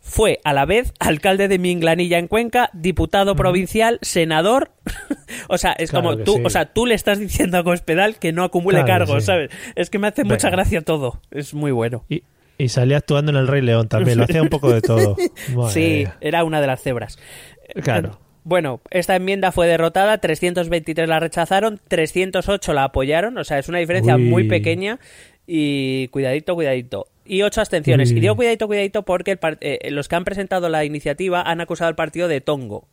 [0.00, 4.72] fue a la vez alcalde de Minglanilla en Cuenca, diputado provincial, senador.
[5.48, 8.42] o sea, es como tú, o sea, tú le estás diciendo a Cospedal que no
[8.42, 9.50] acumule cargos, ¿sabes?
[9.76, 11.20] Es que me hace mucha gracia todo.
[11.30, 12.04] Es muy bueno.
[12.08, 12.22] Y,
[12.68, 15.16] salía actuando en El Rey León también, lo hacía un poco de todo.
[15.70, 17.18] sí, era una de las cebras.
[17.82, 18.18] Claro.
[18.42, 23.78] Bueno, esta enmienda fue derrotada, 323 la rechazaron, 308 la apoyaron, o sea, es una
[23.78, 24.98] diferencia muy pequeña
[25.46, 28.10] y cuidadito, cuidadito y ocho abstenciones.
[28.10, 31.94] Y digo cuidadito, cuidadito porque eh, los que han presentado la iniciativa han acusado al
[31.94, 32.88] partido de tongo.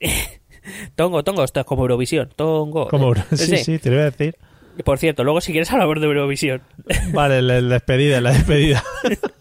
[0.96, 2.30] tongo, tongo, esto es como Eurovisión.
[2.34, 2.88] Tongo.
[2.88, 4.36] Como, sí, sí, te lo voy a decir.
[4.84, 6.62] Por cierto, luego si quieres hablar de Eurovisión.
[7.12, 8.82] Vale, la, despedida, la despedida.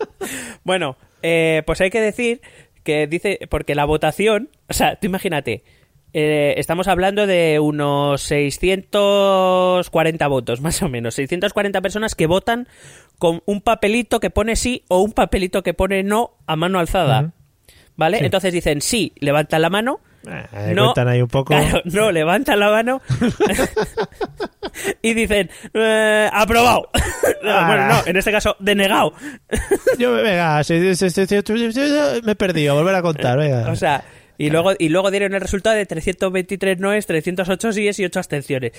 [0.64, 2.42] bueno, eh, pues hay que decir
[2.84, 5.64] que dice, porque la votación, o sea, tú imagínate,
[6.14, 11.16] eh, estamos hablando de unos 640 votos, más o menos.
[11.16, 12.68] 640 personas que votan
[13.18, 17.32] con un papelito que pone sí o un papelito que pone no a mano alzada.
[17.96, 18.20] ¿Vale?
[18.20, 20.00] Entonces dicen sí, levantan la mano.
[20.26, 21.54] Eh, no, ahí un poco.
[21.84, 23.02] no, levantan la mano
[25.02, 26.90] y dicen eh, aprobado.
[27.44, 29.14] bueno, no, en este caso denegado.
[29.98, 30.62] Yo, venga,
[32.24, 33.70] me he perdido, volver a contar, venga.
[33.70, 34.04] O sea,
[34.38, 38.72] y, luego, y luego dieron el resultado de 323 noes, 308 síes y 8 abstenciones.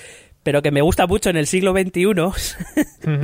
[0.43, 2.03] Pero que me gusta mucho en el siglo XXI,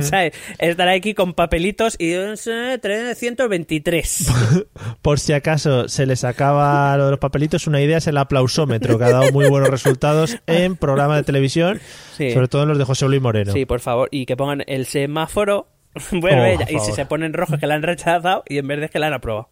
[0.00, 0.34] ¿sabes?
[0.58, 4.26] Estar aquí con papelitos y 323.
[5.02, 8.98] Por si acaso se les acaba lo de los papelitos, una idea es el aplausómetro,
[8.98, 11.80] que ha dado muy buenos resultados en programas de televisión,
[12.16, 13.52] sobre todo en los de José Luis Moreno.
[13.52, 15.68] Sí, por favor, y que pongan el semáforo,
[16.10, 18.98] bueno, oh, y si se ponen rojos que la han rechazado y en verde que
[18.98, 19.50] la han aprobado.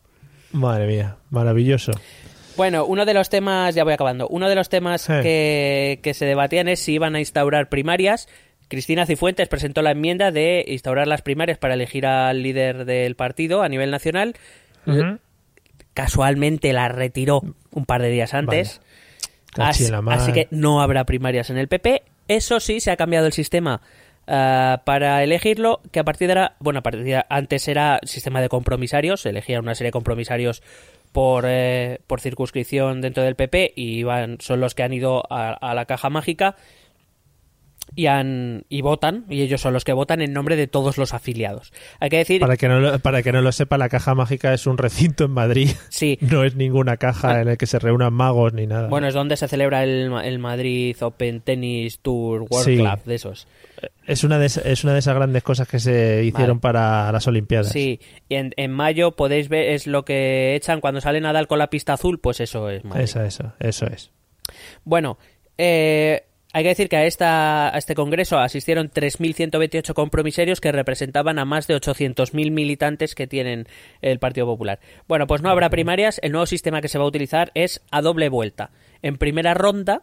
[0.52, 1.92] Madre mía, maravilloso.
[2.60, 5.20] Bueno, uno de los temas, ya voy acabando, uno de los temas Eh.
[5.22, 8.28] que, que se debatían es si iban a instaurar primarias.
[8.68, 13.62] Cristina Cifuentes presentó la enmienda de instaurar las primarias para elegir al líder del partido
[13.62, 14.36] a nivel nacional.
[14.86, 15.18] Ujú.
[15.94, 18.82] Casualmente la retiró un par de días antes.
[19.56, 22.02] Así, que no habrá primarias en el PP.
[22.28, 23.80] Eso sí, se ha cambiado el sistema
[24.26, 28.42] ah, para elegirlo, que a partir de ahora, bueno, a partir de antes era sistema
[28.42, 30.62] de compromisarios, se elegía una serie de compromisarios
[31.12, 35.52] por, eh, por circunscripción dentro del PP y iban, son los que han ido a,
[35.52, 36.56] a la caja mágica
[37.94, 41.12] y, han, y votan, y ellos son los que votan en nombre de todos los
[41.14, 41.72] afiliados.
[41.98, 44.52] Hay que decir, Para que, no lo, para que no lo sepa, la caja mágica
[44.54, 45.70] es un recinto en Madrid.
[45.88, 48.88] sí, No es ninguna caja en la que se reúnan magos ni nada.
[48.88, 52.76] bueno, es donde se celebra el, el Madrid Open Tennis Tour World Sí.
[52.76, 53.46] Club, de esos.
[54.06, 57.68] es, una de, es- una de esas grandes cosas que se hicieron para las Olimpiadas.
[57.70, 61.58] Sí, y en, en mayo podéis ver, es lo que echan cuando sale Nadal con
[61.58, 63.04] la pista azul, pues eso es Madrid.
[63.04, 64.10] Eso, eso, eso es.
[64.84, 65.18] Bueno,
[65.58, 71.44] eh, hay que decir que a, esta, este congreso asistieron 3.128 compromisarios que representaban a
[71.44, 73.68] más de 800.000 militantes que tienen
[74.00, 74.80] el Partido Popular.
[75.06, 76.18] Bueno, pues no habrá primarias.
[76.22, 78.70] El nuevo sistema que se va a utilizar es a doble vuelta.
[79.02, 80.02] En primera ronda,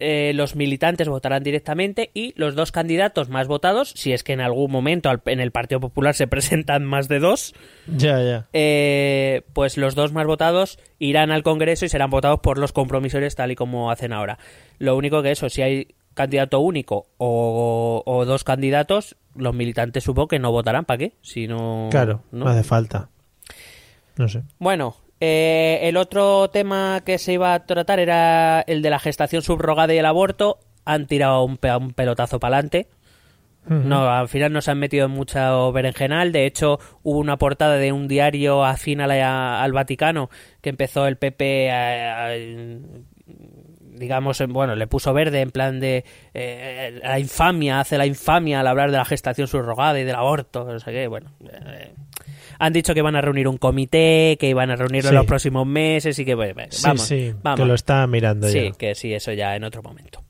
[0.00, 4.40] eh, los militantes votarán directamente y los dos candidatos más votados, si es que en
[4.40, 7.54] algún momento en el Partido Popular se presentan más de dos,
[7.86, 8.48] Ya, ya.
[8.52, 13.34] eh, pues los dos más votados irán al Congreso y serán votados por los compromisores
[13.36, 14.38] tal y como hacen ahora.
[14.78, 20.28] Lo único que eso, si hay candidato único o, o dos candidatos, los militantes supongo
[20.28, 21.12] que no votarán, ¿para qué?
[21.22, 21.88] Si no...
[21.90, 22.46] Claro, ¿no?
[22.46, 23.08] no hace falta.
[24.16, 24.42] No sé.
[24.58, 29.42] Bueno, eh, el otro tema que se iba a tratar era el de la gestación
[29.42, 30.58] subrogada y el aborto.
[30.84, 32.88] Han tirado un, pe- un pelotazo para adelante.
[33.66, 36.32] No, al final no se han metido en mucho berenjenal.
[36.32, 40.30] De hecho, hubo una portada de un diario afín a la- al Vaticano
[40.62, 42.30] que empezó el PP a- a-
[43.92, 48.60] digamos, en- bueno, le puso verde en plan de eh, la infamia, hace la infamia
[48.60, 51.30] al hablar de la gestación subrogada y del aborto, no sé qué, bueno.
[51.52, 51.92] eh,
[52.60, 55.16] han dicho que van a reunir un comité, que iban a reunirlo en Sí.
[55.16, 57.58] los próximos meses y que, bueno, Sí, vamos, sí, vamos.
[57.60, 58.72] que lo está mirando Sí, ya.
[58.72, 60.22] que sí, eso ya en otro momento.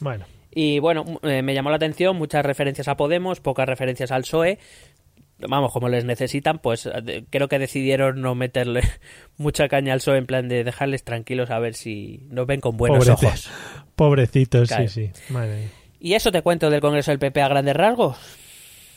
[0.00, 4.22] Bueno, Y bueno, eh, me llamó la atención muchas referencias a Podemos, pocas referencias al
[4.22, 4.58] PSOE.
[5.40, 8.80] Vamos, como les necesitan, pues eh, creo que decidieron no meterle
[9.36, 12.76] mucha caña al PSOE en plan de dejarles tranquilos a ver si nos ven con
[12.76, 13.48] buenos ojos.
[13.94, 14.88] pobrecitos, Claro.
[14.88, 15.32] sí, sí.
[15.32, 15.68] Madre.
[16.00, 18.16] Y eso te cuento del Congreso del PP a grandes rasgos.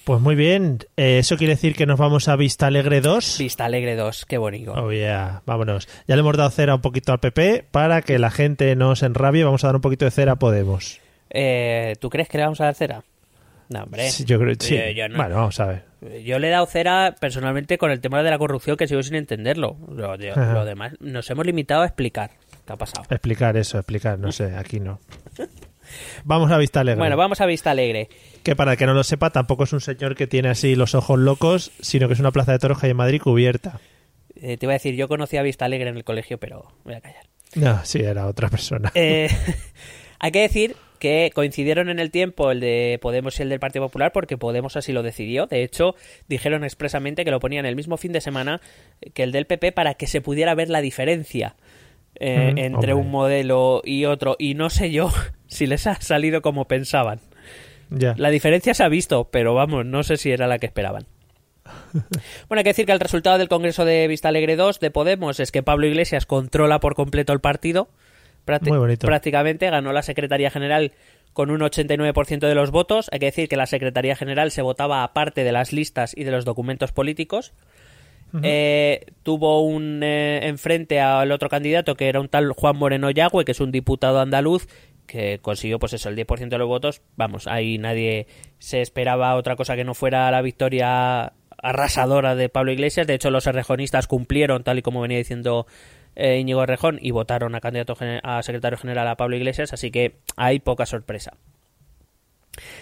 [0.04, 0.80] Pues muy bien.
[0.98, 3.38] Eh, ¿Eso quiere decir que nos vamos a Vista Alegre 2?
[3.40, 4.74] Vista Alegre 2, qué bonito.
[4.74, 5.44] Oh, yeah.
[5.46, 5.88] Vámonos.
[6.08, 9.06] Ya le hemos dado cera un poquito al PP para que la gente no se
[9.06, 9.44] enrabie.
[9.44, 11.00] Vamos a dar un poquito de cera a Podemos.
[11.30, 13.04] Eh, ¿Tú crees que le vamos a dar cera?
[13.70, 14.10] No, hombre.
[14.10, 14.76] Sí, yo creo sí.
[14.76, 15.16] Yo- yo no.
[15.18, 15.86] Bueno, vamos a ver.
[16.26, 19.16] Yo le he dado cera personalmente con el tema de la corrupción que sigo sin
[19.16, 19.78] entenderlo.
[19.88, 22.32] Lo demás nos hemos limitado a explicar
[22.66, 23.06] qué ha pasado.
[23.10, 24.18] Explicar eso, explicar.
[24.18, 25.00] No sé, aquí no.
[26.24, 27.00] Vamos a Vista Alegre.
[27.00, 28.10] Bueno, vamos a Vista Alegre.
[28.44, 30.96] Que para el que no lo sepa, tampoco es un señor que tiene así los
[30.96, 33.80] ojos locos, sino que es una plaza de toros que hay en Madrid cubierta.
[34.36, 36.96] Eh, te iba a decir, yo conocí a Vista Alegre en el colegio, pero voy
[36.96, 37.26] a callar.
[37.56, 38.92] No, sí, era otra persona.
[38.96, 39.30] Eh,
[40.20, 43.86] hay que decir que coincidieron en el tiempo el de Podemos y el del Partido
[43.86, 45.48] Popular porque Podemos así lo decidió.
[45.48, 45.96] De hecho,
[46.28, 48.62] dijeron expresamente que lo ponían el mismo fin de semana
[49.14, 51.56] que el del PP para que se pudiera ver la diferencia
[52.16, 52.94] eh, Mm, entre hombre.
[52.94, 54.36] un modelo y otro.
[54.38, 55.12] Y no sé yo
[55.48, 57.20] si les ha salido como pensaban.
[58.18, 61.06] La diferencia se ha visto, pero vamos, no sé si era la que esperaban.
[62.48, 65.40] Bueno, hay que decir que el resultado del Congreso de Vista Alegre 2 de Podemos
[65.40, 67.90] es que Pablo Iglesias controla por completo el partido.
[68.46, 69.06] Prácti- Muy bonito.
[69.08, 70.92] Prácticamente ganó la Secretaría General
[71.34, 73.08] con un 89% de los votos.
[73.12, 76.32] Hay que decir que la Secretaría General se votaba aparte de las listas y de
[76.32, 77.54] los documentos políticos.
[78.44, 83.44] Eh, tuvo un eh, enfrente al otro candidato que era un tal Juan Moreno Yagüe,
[83.44, 84.68] que es un diputado andaluz
[85.12, 87.02] que consiguió pues eso el 10% de los votos.
[87.18, 88.28] Vamos, ahí nadie
[88.60, 93.08] se esperaba otra cosa que no fuera la victoria arrasadora de Pablo Iglesias.
[93.08, 95.68] De hecho, los errejonistas cumplieron tal y como venía diciendo
[96.16, 100.16] eh, Íñigo Errejón y votaron a candidato a secretario general a Pablo Iglesias, así que
[100.38, 101.34] hay poca sorpresa.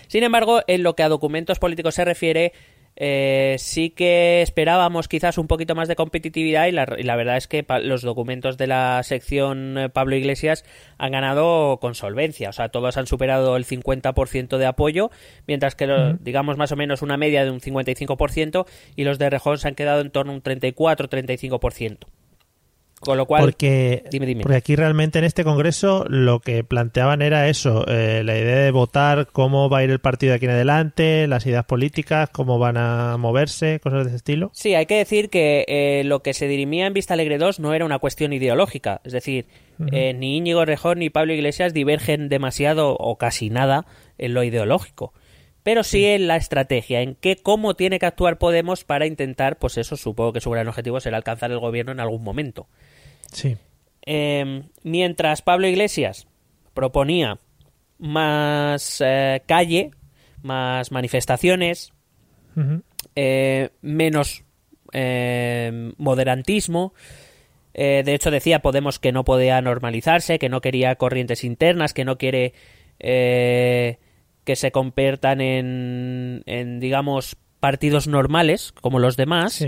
[0.07, 2.53] Sin embargo, en lo que a documentos políticos se refiere,
[2.99, 7.37] eh, sí que esperábamos quizás un poquito más de competitividad y la, y la verdad
[7.37, 10.65] es que los documentos de la sección eh, Pablo Iglesias
[10.97, 15.11] han ganado con solvencia, o sea, todos han superado el 50% de apoyo,
[15.47, 19.29] mientras que, lo- digamos, más o menos una media de un 55% y los de
[19.29, 21.97] Rejón se han quedado en torno a un 34-35%.
[22.99, 24.41] Con lo cual, porque, dime, dime.
[24.41, 28.71] porque aquí realmente en este congreso lo que planteaban era eso, eh, la idea de
[28.71, 32.59] votar cómo va a ir el partido de aquí en adelante, las ideas políticas, cómo
[32.59, 34.51] van a moverse, cosas de ese estilo.
[34.53, 37.73] Sí, hay que decir que eh, lo que se dirimía en Vista Alegre 2 no
[37.73, 39.45] era una cuestión ideológica, es decir,
[39.93, 43.85] eh, ni Íñigo Rejón ni Pablo Iglesias divergen demasiado o casi nada
[44.17, 45.13] en lo ideológico
[45.69, 49.77] pero sí en la estrategia, en qué, cómo tiene que actuar Podemos para intentar, pues
[49.77, 52.67] eso, supongo que su gran objetivo será alcanzar el gobierno en algún momento.
[53.31, 53.55] Sí.
[54.03, 56.25] Eh, mientras Pablo Iglesias
[56.73, 57.37] proponía
[57.99, 59.91] más eh, calle,
[60.41, 61.93] más manifestaciones,
[63.15, 64.43] eh, menos
[65.99, 66.95] moderantismo.
[67.75, 72.17] de hecho, decía Podemos que no podía normalizarse, que no quería corrientes internas, que no
[72.17, 72.53] quiere
[74.49, 79.63] que se conviertan en, en digamos, partidos normales, como los demás.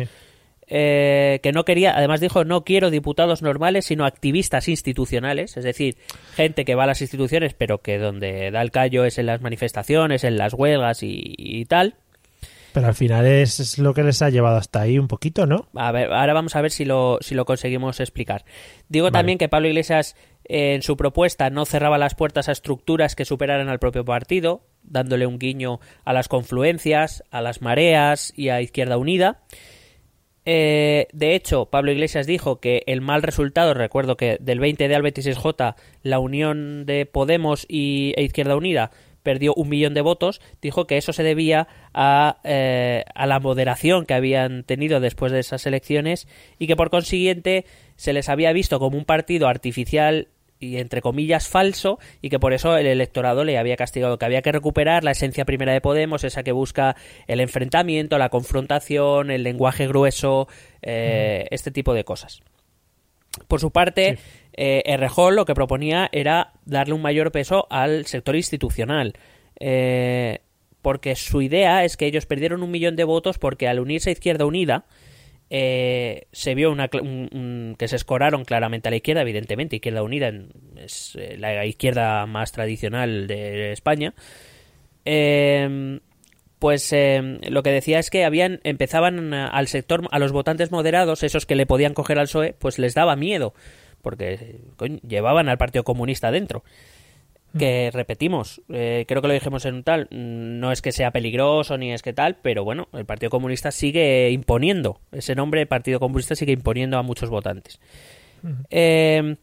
[0.73, 5.97] Eh, que no quería, además dijo, no quiero diputados normales, sino activistas institucionales, es decir,
[6.33, 9.41] gente que va a las instituciones, pero que donde da el callo es en las
[9.41, 11.93] manifestaciones, en las huelgas y, tal.
[12.73, 15.67] Pero al final es, lo que les ha llevado hasta ahí un poquito, ¿no?
[15.75, 18.45] A ver, ahora vamos a ver si lo, si lo conseguimos explicar.
[18.89, 20.15] Digo también que Pablo Iglesias
[20.53, 25.25] en su propuesta no cerraba las puertas a estructuras que superaran al propio partido, dándole
[25.25, 29.39] un guiño a las confluencias, a las mareas y a Izquierda Unida.
[30.43, 34.95] Eh, de hecho, Pablo Iglesias dijo que el mal resultado, recuerdo que del 20 de
[34.95, 38.91] al 26J, la unión de Podemos y, e Izquierda Unida
[39.23, 44.05] perdió un millón de votos, dijo que eso se debía a, eh, a la moderación
[44.05, 46.27] que habían tenido después de esas elecciones
[46.59, 50.27] y que por consiguiente se les había visto como un partido artificial
[50.61, 54.41] y entre comillas falso y que por eso el electorado le había castigado que había
[54.41, 56.95] que recuperar la esencia primera de Podemos esa que busca
[57.27, 60.47] el enfrentamiento la confrontación el lenguaje grueso
[60.81, 62.41] eh, este tipo de cosas.
[63.47, 64.19] Por su parte
[64.53, 69.13] eh, Errejón lo que proponía era darle un mayor peso al sector institucional
[69.59, 70.39] eh,
[70.81, 74.13] porque su idea es que ellos perdieron un millón de votos porque al unirse a
[74.13, 74.85] Izquierda Unida
[75.53, 80.31] eh, se vio una, que se escoraron claramente a la izquierda, evidentemente, Izquierda Unida
[80.77, 84.13] es eh, la izquierda más tradicional de España.
[85.03, 85.99] Em,
[86.57, 91.21] pues em, lo que decía es que habían empezaban al sector, a los votantes moderados,
[91.21, 93.53] esos que le podían coger al PSOE, pues les daba miedo,
[94.01, 94.61] porque
[95.05, 96.63] llevaban al Partido Comunista dentro
[97.57, 101.77] que repetimos, eh, creo que lo dijimos en un tal, no es que sea peligroso
[101.77, 106.35] ni es que tal, pero bueno, el Partido Comunista sigue imponiendo, ese nombre Partido Comunista
[106.35, 107.79] sigue imponiendo a muchos votantes.
[108.69, 109.35] Eh,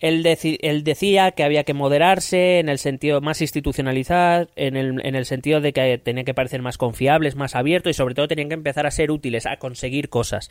[0.00, 5.24] él, decía que había que moderarse en el sentido más institucionalizar, en el, en el
[5.24, 8.54] sentido de que tenían que parecer más confiables, más abiertos y sobre todo tenían que
[8.54, 10.50] empezar a ser útiles, a conseguir cosas.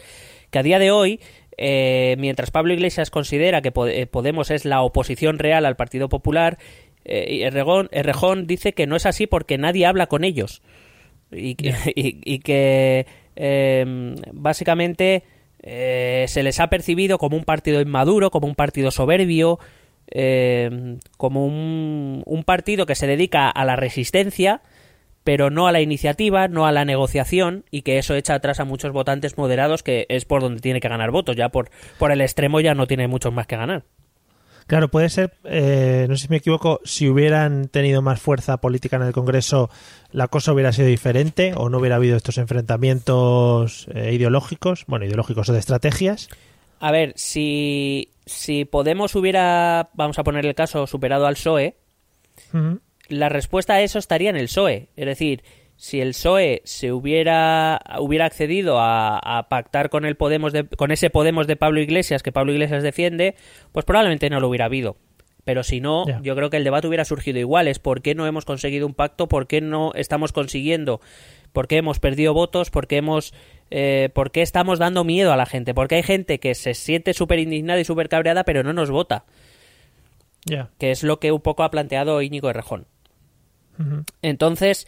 [0.51, 1.21] Que a día de hoy
[1.57, 6.57] eh, mientras Pablo Iglesias considera que eh, Podemos es la oposición real al Partido Popular,
[7.03, 7.49] eh,
[7.91, 10.61] Errejón, dice que no es así porque nadie habla con ellos.
[11.31, 13.05] Y que,
[13.35, 15.23] em, básicamente
[15.59, 19.59] se les ha percibido como un partido inmaduro, como un partido soberbio,
[20.09, 24.61] em, como un partido que se dedica a la resistencia
[25.27, 28.63] pero no a la iniciativa, no a la negociación, y que eso echa atrás a
[28.63, 31.35] muchos votantes moderados, que es por donde tiene que ganar votos.
[31.35, 31.69] Ya por,
[31.99, 33.83] por el extremo ya no tiene muchos más que ganar.
[34.67, 38.95] Claro, puede ser, eh, no sé si me equivoco, si hubieran tenido más fuerza política
[38.95, 39.69] en el Congreso,
[40.13, 45.49] la cosa hubiera sido diferente o no hubiera habido estos enfrentamientos eh, ideológicos, bueno, ideológicos
[45.49, 46.29] o de estrategias.
[46.79, 51.75] A ver, si, si Podemos hubiera, vamos a poner el caso, superado al PSOE,
[53.09, 54.89] la respuesta a eso estaría en el PSOE.
[54.95, 55.43] Es decir,
[55.75, 61.09] si el PSOE se hubiera, hubiera accedido a, pactar con el Podemos de, con ese
[61.09, 63.35] Podemos de Pablo Iglesias que Pablo Iglesias defiende,
[63.71, 64.97] pues probablemente no lo hubiera habido.
[65.45, 67.69] Pero si no, yo creo que el debate hubiera surgido igual.
[67.69, 70.99] Es por qué no hemos conseguido un pacto, por qué no estamos consiguiendo,
[71.53, 73.33] por qué hemos perdido votos, por qué hemos,
[73.71, 77.13] eh, por qué estamos dando miedo a la gente, porque hay gente que se siente
[77.13, 79.23] súper indignada y súper cabreada, pero no nos vota.
[80.77, 82.85] Que es lo que un poco ha planteado Íñigo Errejón.
[84.21, 84.87] Entonces,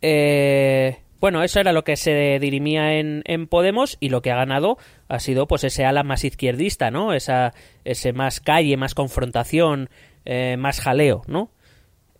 [0.00, 4.78] eh, bueno, eso era lo que se dirimía en, Podemos y lo que ha ganado
[5.08, 7.12] ha sido pues ese ala más izquierdista, ¿no?
[7.12, 7.54] Esa,
[7.84, 9.88] ese más calle, más confrontación,
[10.24, 11.50] eh, más jaleo, ¿no?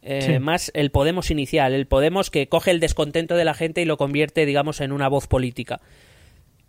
[0.02, 3.84] Eh, más el Podemos inicial, el Podemos que coge el descontento de la gente y
[3.84, 5.80] lo convierte, digamos, en una voz política.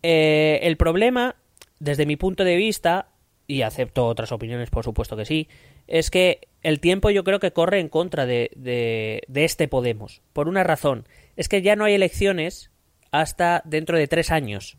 [0.01, 1.35] el problema,
[1.79, 3.07] desde mi punto de vista,
[3.47, 5.47] y acepto otras opiniones, por supuesto que sí,
[5.87, 10.21] es que el tiempo yo creo que corre en contra de, de, este Podemos.
[10.31, 11.05] Por una razón,
[11.35, 12.71] es que ya no hay elecciones
[13.11, 14.77] hasta dentro de tres años.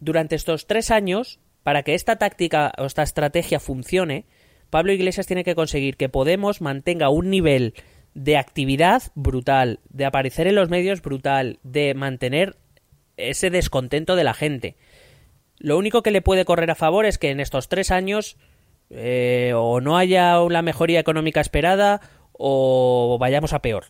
[0.00, 4.26] Durante estos tres años, para que esta táctica o esta estrategia funcione,
[4.70, 7.74] Pablo Iglesias tiene que conseguir que Podemos mantenga un nivel
[8.14, 12.56] de actividad brutal, de aparecer en los medios brutal, de mantener
[13.16, 14.76] ese descontento de la gente.
[15.58, 18.36] Lo único que le puede correr a favor es que en estos tres años
[18.90, 22.00] eh, o no haya la mejoría económica esperada
[22.32, 23.86] o vayamos a peor.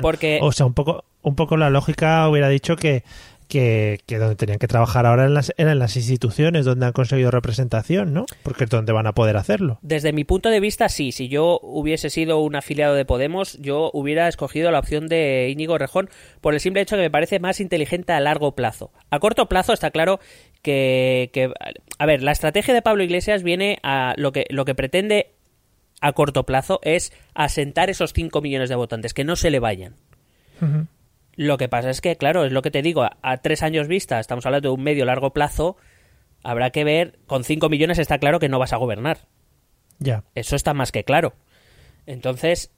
[0.00, 0.38] Porque...
[0.42, 3.04] O sea, un poco, un poco la lógica hubiera dicho que
[3.52, 8.14] que, donde tenían que trabajar ahora en las, eran las instituciones donde han conseguido representación,
[8.14, 8.24] ¿no?
[8.42, 9.78] Porque es donde van a poder hacerlo.
[9.82, 11.12] Desde mi punto de vista, sí.
[11.12, 15.76] Si yo hubiese sido un afiliado de Podemos, yo hubiera escogido la opción de Íñigo
[15.76, 16.08] Rejón
[16.40, 18.90] por el simple hecho que me parece más inteligente a largo plazo.
[19.10, 20.18] A corto plazo está claro
[20.62, 21.52] que, que
[21.98, 25.32] a ver, la estrategia de Pablo Iglesias viene a lo que, lo que pretende
[26.00, 29.96] a corto plazo es asentar esos 5 millones de votantes, que no se le vayan.
[31.34, 34.20] Lo que pasa es que, claro, es lo que te digo, a, tres años vista,
[34.20, 35.76] estamos hablando de un medio largo plazo,
[36.44, 39.18] habrá que ver, con cinco millones está claro que no vas a gobernar.
[39.98, 40.24] Ya.
[40.34, 41.34] Eso está más que claro.
[42.06, 42.70] Entonces,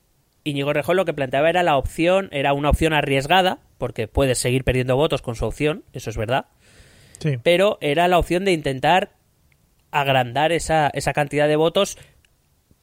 [0.44, 4.64] Íñigo Rejón lo que planteaba era la opción, era una opción arriesgada, porque puedes seguir
[4.64, 6.46] perdiendo votos con su opción, eso es verdad.
[7.18, 7.38] Sí.
[7.42, 9.12] Pero era la opción de intentar
[9.90, 11.98] agrandar esa, esa cantidad de votos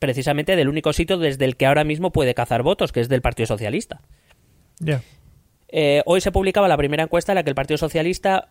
[0.02, 3.22] precisamente del único sitio desde el que ahora mismo puede cazar votos, que es del
[3.22, 4.02] Partido Socialista.
[5.68, 8.50] Eh, hoy se publicaba la primera encuesta en la que el Partido Socialista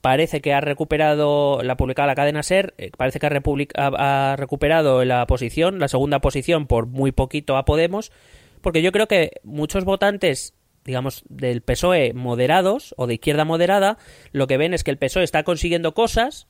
[0.00, 5.26] parece que ha recuperado, la publicaba la cadena SER, eh, parece que ha, recuperado la
[5.26, 8.12] posición, la segunda posición por muy poquito a Podemos,
[8.60, 10.54] porque yo creo que muchos votantes
[10.84, 13.98] digamos, del PSOE moderados o de izquierda moderada,
[14.32, 16.46] lo que ven es que el PSOE está consiguiendo cosas,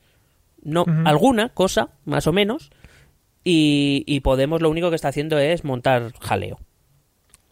[0.63, 2.71] no alguna cosa, más o menos,
[3.45, 6.61] y, y, Podemos lo único que está haciendo es montar jaleo.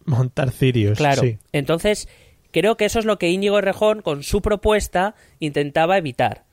[0.05, 0.99] Montar cirios.
[0.99, 1.23] Claro.
[1.53, 2.09] Entonces,
[2.53, 6.45] creo que eso es lo que Íñigo Rejón, con su propuesta, intentaba evitar.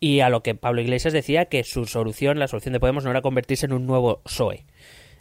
[0.00, 3.10] Y a lo que Pablo Iglesias decía que su solución, la solución de Podemos, no
[3.10, 4.66] era convertirse en un nuevo PSOE.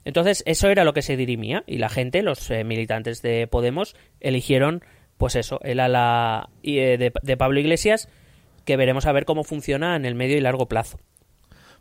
[0.06, 1.64] Entonces, eso era lo que se dirimía.
[1.68, 4.84] Y la gente, los eh, militantes de Podemos, eligieron,
[5.18, 8.10] pues eso, el ala eh, de, de Pablo Iglesias,
[8.66, 10.99] que veremos a ver cómo funciona en el medio y largo plazo.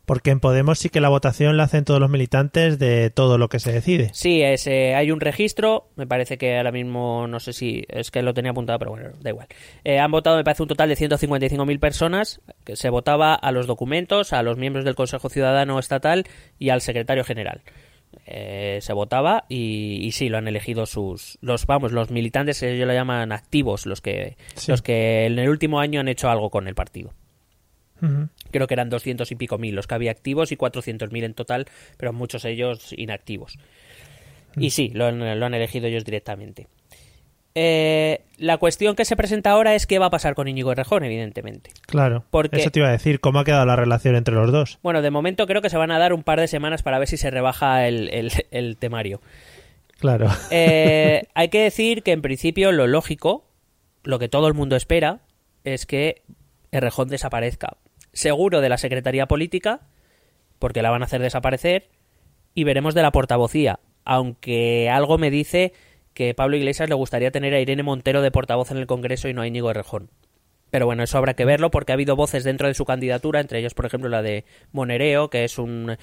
[0.07, 3.49] Porque en Podemos sí que la votación la hacen todos los militantes de todo lo
[3.49, 4.11] que se decide.
[4.13, 8.11] Sí, es, eh, hay un registro, me parece que ahora mismo, no sé si es
[8.11, 9.47] que lo tenía apuntado, pero bueno, da igual.
[9.85, 14.33] Han votado, me parece, un total de 155.000 personas, que se votaba a los documentos,
[14.33, 16.25] a los miembros del Consejo Ciudadano Estatal
[16.59, 17.63] y al secretario general.
[18.27, 22.93] Eh, se votaba y, sí lo han elegido sus los vamos los militantes ellos lo
[22.93, 24.37] llaman activos los que
[24.67, 27.15] los que en el último año han hecho algo con el partido
[28.51, 31.35] Creo que eran 200 y pico mil los que había activos y 400 mil en
[31.35, 33.59] total, pero muchos de ellos inactivos.
[34.57, 34.71] Y mm.
[34.71, 36.67] sí, lo han, elegido ellos directamente.
[37.55, 41.05] Eh, la cuestión que se presenta ahora es qué va a pasar con Íñigo Rejón,
[41.05, 41.71] evidentemente.
[41.87, 42.25] Claro.
[42.31, 44.79] Porque, eso te iba a decir, ¿cómo ha quedado la relación entre los dos?
[44.83, 47.09] Bueno, de momento creo que se van a dar un par de semanas para ver
[47.09, 49.21] si se rebaja el, temario.
[49.99, 50.29] Claro.
[50.51, 53.45] Eh, hay que decir que en principio lo lógico,
[54.05, 55.21] lo que todo el mundo espera,
[55.65, 56.23] es que
[56.73, 57.77] Rejón desaparezca
[58.13, 59.81] seguro de la Secretaría Política,
[60.59, 61.89] porque la van a hacer desaparecer,
[62.55, 65.73] y veremos de la portavocía, aunque algo me dice
[66.15, 69.35] que Pablo Iglesias le gustaría tener a Irene Montero de portavoz en el Congreso y
[69.35, 70.11] no a Íñigo Errejón.
[70.71, 73.59] Pero bueno, eso habrá que verlo porque ha habido voces dentro de su candidatura, entre
[73.59, 75.97] ellos, por ejemplo, la de Monereo, que es un,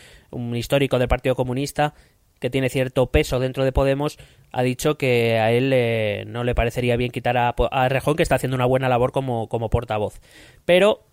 [0.53, 1.93] histórico del Partido Comunista,
[2.39, 4.19] que tiene cierto peso dentro de Podemos,
[4.51, 8.23] ha dicho que a él eh, no le parecería bien quitar a, a Rejón, que
[8.23, 10.19] está haciendo una buena labor como, como portavoz.
[10.65, 11.07] Pero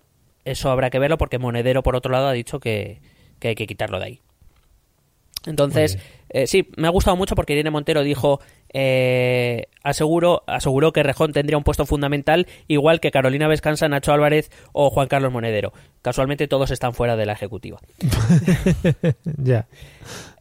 [0.45, 3.01] eso habrá que verlo porque Monedero, por otro lado, ha dicho que,
[3.43, 4.21] hay que quitarlo de ahí.
[5.47, 5.99] Entonces,
[6.31, 8.41] eh, sí, me ha gustado mucho porque Irene Montero dijo,
[8.73, 14.51] eh, aseguro, aseguró que Rejón tendría un puesto fundamental, igual que Carolina Vescansa, Nacho Álvarez
[14.73, 15.73] o Juan Carlos Monedero.
[16.03, 17.79] Casualmente todos están fuera de la ejecutiva.
[19.37, 19.67] ya.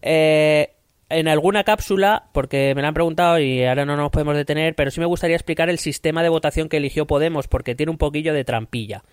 [0.02, 0.72] Eh,
[1.10, 4.90] en alguna cápsula, porque me la han preguntado y ahora no nos podemos detener, pero
[4.90, 8.34] sí me gustaría explicar el sistema de votación que eligió Podemos, porque tiene un poquillo
[8.34, 9.04] de trampilla.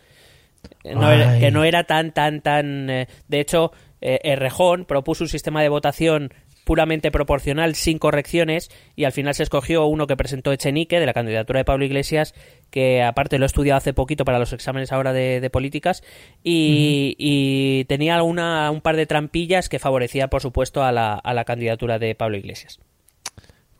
[0.82, 2.88] que no era tan, tan, tan...
[2.88, 4.38] Eh, de hecho, eh,
[4.86, 6.32] propuso un sistema de votación
[6.64, 11.12] puramente proporcional, sin correcciones, y al final se escogió uno que presentó Echenique, de la
[11.12, 12.34] candidatura de Pablo Iglesias,
[12.70, 16.02] que aparte lo he estudiado hace poquito para los exámenes ahora de, políticas,
[16.44, 21.44] y, tenía una, un par de trampillas que favorecía, por supuesto, a la, a la
[21.44, 22.78] candidatura de Pablo Iglesias.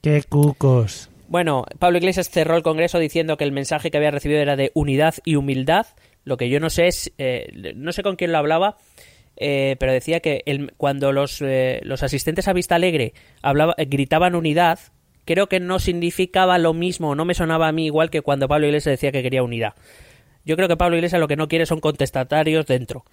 [0.03, 1.11] ¡Qué cucos!
[1.29, 4.73] Bueno, Pablo Iglesias cerró el Congreso diciendo que el mensaje que había recibido era de
[4.75, 5.87] unidad y humildad,
[6.25, 8.79] lo que yo no sé es, eh, no sé con quién lo hablaba,
[9.43, 14.35] eh, pero decía que el, cuando los, eh, los asistentes a Vista Alegre hablaba, gritaban
[14.35, 14.79] unidad,
[15.25, 18.67] creo que no significaba lo mismo, no me sonaba a mí igual que cuando Pablo
[18.67, 19.73] Iglesias decía que quería unidad.
[20.45, 23.05] Yo creo que Pablo Iglesias lo que no quiere son contestatarios dentro.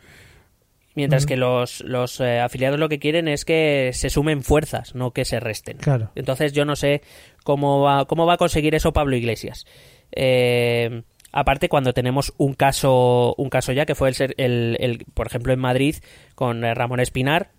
[0.96, 5.12] Mientras que los, los eh, afiliados lo que quieren es que se sumen fuerzas, no
[5.12, 5.78] que se resten.
[5.78, 6.12] Claro.
[6.16, 7.04] Entonces yo no sé
[7.44, 9.66] cómo va, cómo va a conseguir eso Pablo Iglesias.
[10.12, 15.06] Eh, aparte cuando tenemos un caso un caso ya que fue el, ser- el, el-
[15.14, 15.96] por ejemplo en Madrid
[16.36, 17.52] con eh, Ramón Espinar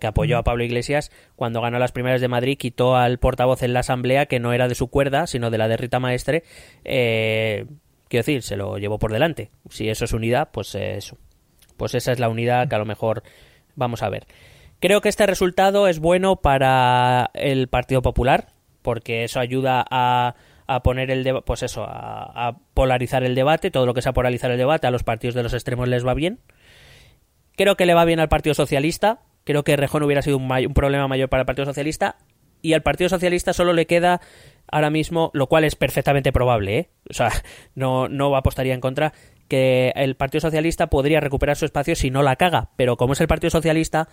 [0.00, 3.72] que apoyó a Pablo Iglesias cuando ganó las primeras de Madrid quitó al portavoz en
[3.72, 6.44] la asamblea que no era de su cuerda sino de la de Rita Maestre
[6.84, 7.66] eh,
[8.08, 9.50] quiero decir se lo llevó por delante.
[9.68, 11.16] Si eso es unidad pues eso.
[11.76, 13.22] Pues esa es la unidad que a lo mejor
[13.76, 14.26] vamos a ver.
[14.80, 18.48] Creo que este resultado es bueno para el Partido Popular,
[18.82, 20.34] porque eso ayuda a,
[20.68, 24.52] a poner el pues eso, a, a polarizar el debate, todo lo que sea polarizar
[24.52, 26.38] el debate a los partidos de los extremos les va bien.
[27.56, 31.08] Creo que le va bien al Partido Socialista, creo que Rejón hubiera sido un, problema
[31.08, 32.18] mayor para el Partido Socialista
[32.60, 34.20] y al Partido Socialista solo le queda
[34.70, 36.90] ahora mismo, lo cual es perfectamente probable, ¿eh?
[37.08, 37.30] o sea,
[37.74, 39.14] no, no apostaría en contra,
[39.48, 43.20] que el Partido Socialista podría recuperar su espacio si no la caga, pero como es
[43.22, 44.08] el Partido Socialista,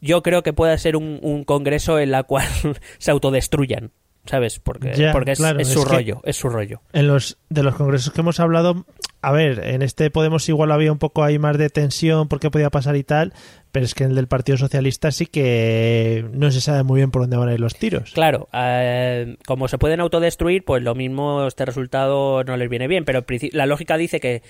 [0.00, 2.46] yo creo que puede ser un, un congreso en la cual
[2.98, 3.90] se autodestruyan,
[4.26, 4.58] ¿sabes?
[4.58, 6.82] Porque, Ya, porque es, claro, es es su rollo, es su rollo.
[6.92, 8.84] En los de los congresos que hemos hablado,
[9.22, 12.70] a ver, en este Podemos igual había un poco ahí más de tensión porque podía
[12.70, 13.32] pasar y tal,
[13.72, 17.10] pero es que en el del Partido Socialista sí que no se sabe muy bien
[17.10, 18.12] por dónde van a ir los tiros.
[18.12, 23.04] Claro, eh, como se pueden autodestruir, pues lo mismo este resultado no les viene bien,
[23.04, 24.42] pero la lógica dice que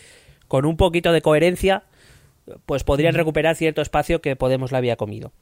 [0.48, 1.84] con un poquito de coherencia,
[2.66, 5.32] pues podrían recuperar cierto espacio que Podemos le había comido.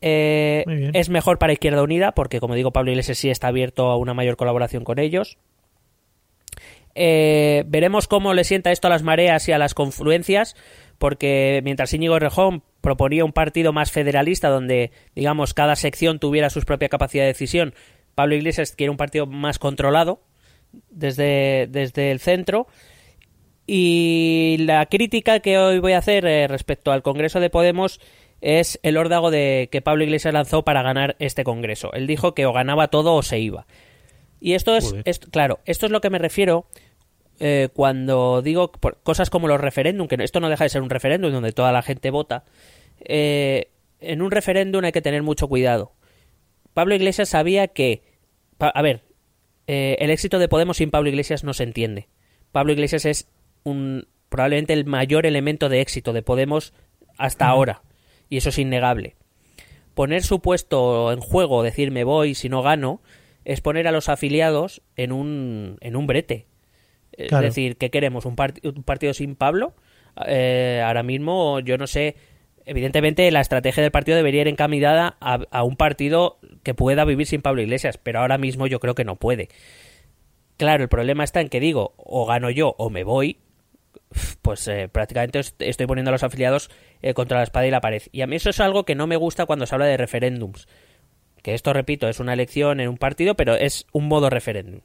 [0.00, 3.96] Eh, es mejor para Izquierda Unida, porque como digo, Pablo Iglesias sí está abierto a
[3.96, 5.38] una mayor colaboración con ellos.
[6.94, 10.56] Eh, veremos cómo le sienta esto a las mareas y a las confluencias,
[10.98, 16.60] porque mientras Íñigo Rejón proponía un partido más federalista, donde, digamos, cada sección tuviera su
[16.62, 17.74] propia capacidad de decisión,
[18.14, 20.20] Pablo Iglesias quiere un partido más controlado
[20.90, 22.66] desde, desde el centro.
[23.66, 27.98] Y la crítica que hoy voy a hacer eh, respecto al Congreso de Podemos
[28.46, 31.92] es el órdago de que Pablo Iglesias lanzó para ganar este Congreso.
[31.94, 33.66] Él dijo que o ganaba todo o se iba.
[34.38, 36.66] Y esto es, esto- claro, esto es lo que me refiero
[37.40, 40.90] eh, cuando digo por- cosas como los referéndum, que esto no deja de ser un
[40.90, 42.44] referéndum donde toda la gente vota.
[43.00, 43.70] Eh,
[44.00, 45.92] en un referéndum hay que tener mucho cuidado.
[46.74, 48.02] Pablo Iglesias sabía que,
[48.58, 49.00] a ver,
[49.66, 52.08] eh, el éxito de Podemos sin Pablo Iglesias no se entiende.
[52.52, 53.28] Pablo Iglesias es
[53.62, 56.74] un probablemente el mayor elemento de éxito de Podemos
[57.16, 57.82] hasta ahora
[58.28, 59.16] y eso es innegable.
[59.94, 63.00] Poner su puesto en juego, decir me voy si no gano,
[63.44, 66.46] es poner a los afiliados en un en un brete.
[67.16, 68.24] Es decir, ¿qué queremos?
[68.26, 69.74] ¿Un, part- un partido sin Pablo?
[70.26, 72.16] Eh, ahora mismo, yo no sé.
[72.66, 77.26] Evidentemente, la estrategia del partido debería ir encaminada a, a un partido que pueda vivir
[77.26, 79.48] sin Pablo Iglesias, pero ahora mismo yo creo que no puede.
[80.56, 83.38] Claro, el problema está en que digo, o gano yo o me voy,
[84.42, 86.70] pues eh, prácticamente est- estoy poniendo a los afiliados
[87.02, 88.02] eh, contra la espada y la pared.
[88.12, 90.66] Y a mí eso es algo que no me gusta cuando se habla de referéndums.
[91.42, 94.80] Que esto, repito, es una elección en un partido, pero es un modo referéndum.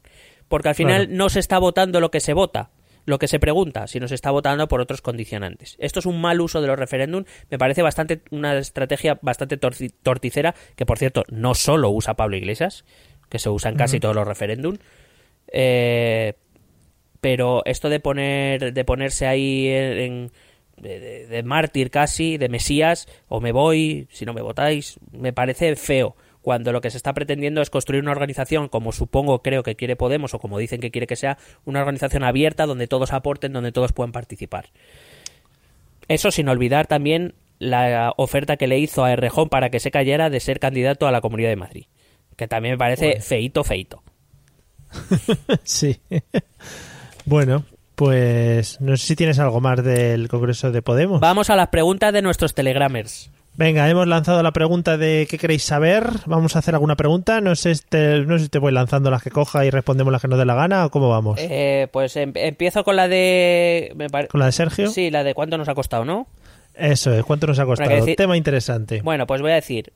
[0.48, 1.18] Porque al final Claro.
[1.18, 2.72] no se está votando lo que se vota,
[3.06, 5.78] lo que se pregunta, sino se está votando por otros condicionantes.
[5.80, 10.54] Esto es un mal uso de los referéndum, me parece bastante una estrategia bastante torticera,
[10.76, 12.84] que por cierto no solo usa Pablo Iglesias,
[13.30, 14.78] que se usa en casi todos los referéndum.
[15.52, 16.34] Eh,
[17.22, 20.32] pero esto de poner de ponerse ahí en,
[20.78, 25.34] de, de- de mártir casi de mesías o me voy si no me votáis me
[25.34, 26.16] parece feo.
[26.42, 29.98] Cuando lo que se está pretendiendo es construir una organización como supongo creo que quiere
[29.98, 33.74] Podemos o como dicen que quiere que sea una organización abierta donde todos aporten donde
[33.74, 34.70] todos puedan participar.
[36.08, 40.30] Eso sin olvidar también la oferta que le hizo a Errejón para que se cayera
[40.30, 41.86] de ser candidato a la Comunidad de Madrid
[42.38, 44.02] que también me parece feito feito.
[45.64, 46.00] Sí.
[47.30, 47.64] Bueno,
[47.96, 51.20] pues no sé si tienes algo más del Congreso de Podemos.
[51.22, 55.64] vamos a las preguntas de nuestros telegramers Venga, hemos lanzado la pregunta de qué queréis
[55.64, 56.08] saber.
[56.28, 57.42] Vamos a hacer alguna pregunta.
[57.42, 60.14] No sé, si te, no sé si te voy lanzando las que coja y respondemos
[60.14, 61.38] las que nos dé la gana o cómo vamos.
[61.42, 63.92] Eh, pues em- empiezo con la de.
[63.98, 64.88] me pare- ¿Con la de Sergio?
[64.90, 66.28] Sí, la de cuánto nos ha costado, ¿no?
[66.74, 67.90] Eso es, ¿cuánto nos ha costado?
[67.90, 69.02] Decir- Tema interesante.
[69.02, 69.92] Bueno, pues voy a decir.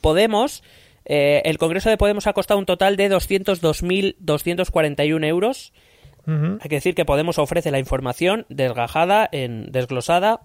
[0.00, 0.62] Podemos.
[1.04, 5.72] eh, el Congreso de Podemos ha costado un total de 202.241 euros.
[6.60, 10.40] Hay que decir que Podemos ofrece la información desgajada, en, desglosada,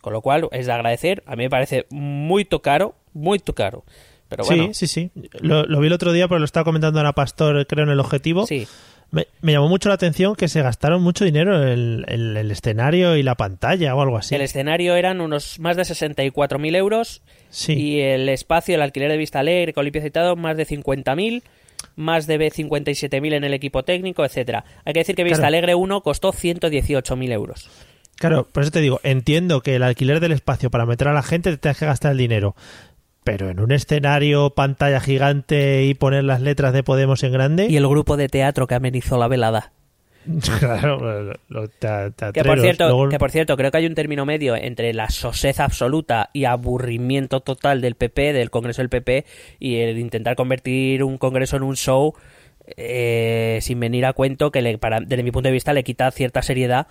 [0.00, 1.22] con lo cual es de agradecer.
[1.26, 3.84] A mí me parece muy caro, muy caro.
[4.28, 5.28] Pero bueno, Sí, sí, sí.
[5.40, 8.00] Lo, lo vi el otro día, pero lo estaba comentando Ana Pastor, creo, en el
[8.00, 8.46] objetivo.
[8.46, 8.66] sí.
[9.10, 13.16] Me, me llamó mucho la atención que se gastaron mucho dinero en, en el escenario
[13.16, 14.34] y la pantalla o algo así.
[14.34, 17.72] El escenario eran unos más de 64.000 euros Sí.
[17.72, 21.42] y el espacio, el alquiler de Vista Alegre con limpieza y todo, más de 50.000.
[21.98, 24.64] más de 57.000 en el equipo técnico, etcétera.
[24.84, 25.48] Hay que decir que Vista Claro.
[25.48, 27.68] Alegre 1 costó 118.000 euros.
[28.16, 31.22] Claro, por eso te digo, entiendo que el alquiler del espacio para meter a la
[31.22, 32.56] gente te tengas que gastar el dinero.
[33.24, 37.66] Pero en un escenario, pantalla gigante y poner las letras de Podemos en grande.
[37.68, 39.72] Y el grupo de teatro que amenizó la velada.
[40.58, 44.26] claro, lo- te- Que por, cierto, Luego- que por cierto, creo que hay un término
[44.26, 49.24] medio entre la soseza absoluta y aburrimiento total del PP, del Congreso del PP,
[49.58, 52.14] y el intentar convertir un Congreso en un show
[52.76, 56.10] eh, sin venir a cuento que, le, para, desde mi punto de vista, le quita
[56.10, 56.86] cierta seriedad,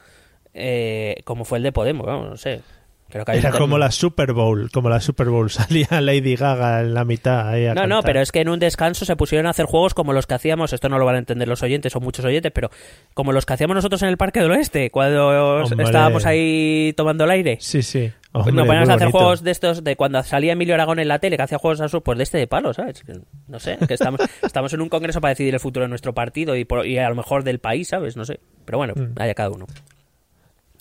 [0.54, 2.06] eh, como fue el de Podemos.
[2.08, 2.62] vamos, no sé.
[3.10, 5.50] Creo que Era como la Super Bowl, como la Super Bowl.
[5.52, 7.48] Salía Lady Gaga en la mitad.
[7.50, 9.94] ahí a No, no, pero es que en un descanso se pusieron a hacer juegos
[9.94, 12.52] como los que hacíamos, esto no lo van a entender los oyentes, son muchos oyentes,
[12.54, 12.70] pero
[13.14, 15.28] como los que hacíamos nosotros en el Parque del Oeste, cuando
[15.64, 15.86] Hombre.
[15.86, 17.58] estábamos ahí tomando el aire.
[17.62, 18.12] Sí, sí.
[18.34, 19.18] Pues Hombre, nos poníamos a hacer bonito.
[19.20, 21.88] juegos de estos, de cuando salía Emilio Aragón en la tele, que hacía juegos a
[21.88, 23.02] su, pues de este de palo, ¿sabes?
[23.48, 26.56] No sé, que estamos, estamos en un congreso para decidir el futuro de nuestro partido
[26.56, 28.16] y, por- y a lo mejor del país, ¿sabes?
[28.18, 28.40] No sé.
[28.66, 29.20] Pero bueno, Mm.
[29.20, 29.66] haya cada uno.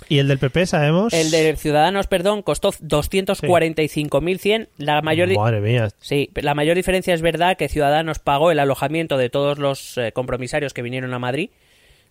[0.08, 1.12] ¿Y el del PP, sabemos?
[1.12, 4.68] El de Ciudadanos, perdón, costó 245.100.
[4.78, 5.88] La mayor, Madre mía.
[6.00, 10.12] Sí, la mayor diferencia es verdad que Ciudadanos pagó el alojamiento de todos los eh,
[10.12, 11.50] compromisarios que vinieron a Madrid.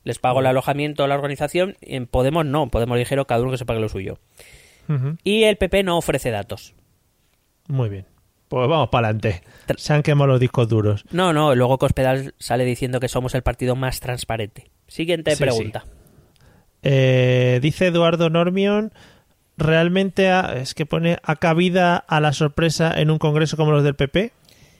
[0.03, 1.77] Les pagó el alojamiento a la organización.
[1.81, 2.69] En Podemos no.
[2.69, 4.19] Podemos dijeron cada uno que se pague lo suyo.
[5.23, 6.75] Y el PP no ofrece datos.
[7.67, 8.05] Muy bien.
[8.47, 9.41] Pues vamos para adelante.
[9.77, 11.03] Se han quemado los discos duros.
[11.09, 11.55] No, no.
[11.55, 14.69] Luego Cospedal sale diciendo que somos el partido más transparente.
[14.87, 15.85] Siguiente Sí, pregunta.
[16.87, 18.93] Eh, dice Eduardo Normion,
[19.57, 23.83] ¿realmente ha- es que pone a cabida a la sorpresa en un congreso como los
[23.83, 24.31] del PP?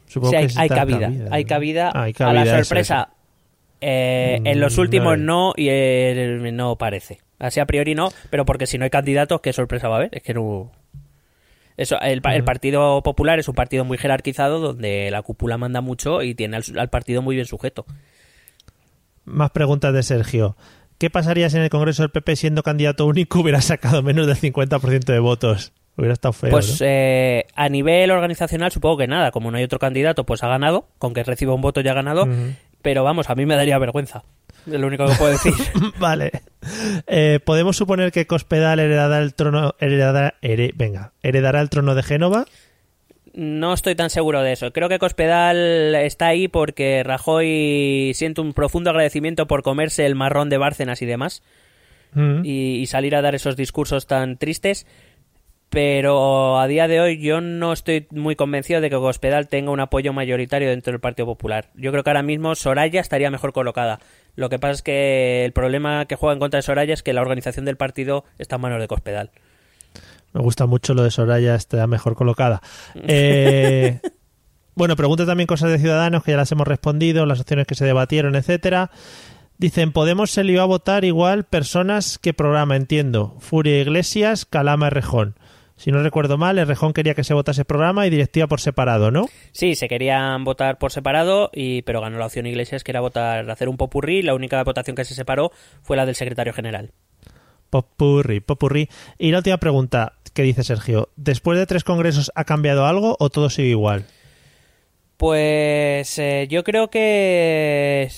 [0.08, 1.08] Supongo Sí, hay, que hay cabida.
[1.32, 1.47] Hay ¿no?
[1.49, 3.10] cabida, Ah, hay a cabida, la eso, sorpresa.
[3.82, 5.24] Eh, en los Mm, últimos vale.
[5.24, 7.20] no y no parece.
[7.39, 10.10] Así a priori no, pero porque si no hay candidatos, ¿qué sorpresa va a haber?
[10.16, 10.72] Es que no...
[11.78, 12.45] Eso, el, el Ujú.
[12.45, 16.64] Partido Popular es un partido muy jerarquizado donde la cúpula manda mucho y tiene al,
[16.78, 17.86] al partido muy bien sujeto.
[19.26, 20.56] Más preguntas de Sergio.
[20.98, 24.38] ¿Qué pasaría si en el Congreso del PP, siendo candidato único, hubiera sacado menos del
[24.38, 25.74] 50% de votos?
[25.98, 26.88] Hubiera estado feo, Pues ¿no?
[26.88, 30.88] eh, a nivel organizacional supongo que nada, como no hay otro candidato, pues ha ganado,
[30.98, 32.28] con que reciba un voto ya ha ganado,
[32.82, 34.24] pero vamos, a mí me daría vergüenza.
[34.68, 35.54] Es lo único que puedo decir.
[36.00, 36.32] vale.
[37.08, 42.04] Eh, ¿Podemos suponer que Cospedal heredará el trono, heredará, here- venga, heredará el trono de
[42.04, 42.46] Génova?
[43.36, 44.71] No estoy tan seguro de eso.
[44.71, 50.49] Creo que Cospedal está ahí porque Rajoy siente un profundo agradecimiento por comerse el marrón
[50.49, 51.43] de Bárcenas y demás
[52.15, 52.45] Mm.
[52.45, 54.88] y, y salir a dar esos discursos tan tristes.
[55.69, 59.81] Pero a día de hoy yo no estoy muy convencido de que Cospedal tenga un
[59.81, 61.71] apoyo mayoritario dentro del Partido Popular.
[61.75, 63.99] Yo creo que ahora mismo Soraya estaría mejor colocada.
[64.36, 67.11] Lo que pasa es que el problema que juega en contra de Soraya es que
[67.11, 69.31] la organización del partido está en manos de Cospedal.
[70.36, 72.61] Me gusta mucho lo de Soraya, está mejor colocada.
[72.93, 74.01] Eh,
[74.75, 77.86] bueno, pregunta también cosas de Ciudadanos que ya las hemos respondido, las opciones que se
[77.86, 78.91] debatieron, etcétera.
[79.57, 83.38] Dicen, Podemos se lió a votar igual personas que programa, entiendo.
[83.39, 85.36] Furia Iglesias, Calama Errejón.
[85.77, 89.29] Si no recuerdo mal, Errejón quería que se votase programa y directiva por separado, ¿no?
[89.53, 93.49] Sí, se querían votar por separado, y, pero ganó la opción Iglesias, que era votar,
[93.49, 94.21] hacer un popurrí.
[94.21, 96.91] La única votación que se separó fue la del secretario general.
[97.69, 98.89] Popurri, popurri.
[99.17, 103.29] Y la última pregunta que dice Sergio, ¿después de tres congresos ha cambiado algo o
[103.29, 104.05] todo sigue igual?
[105.17, 108.09] Pues eh, yo creo que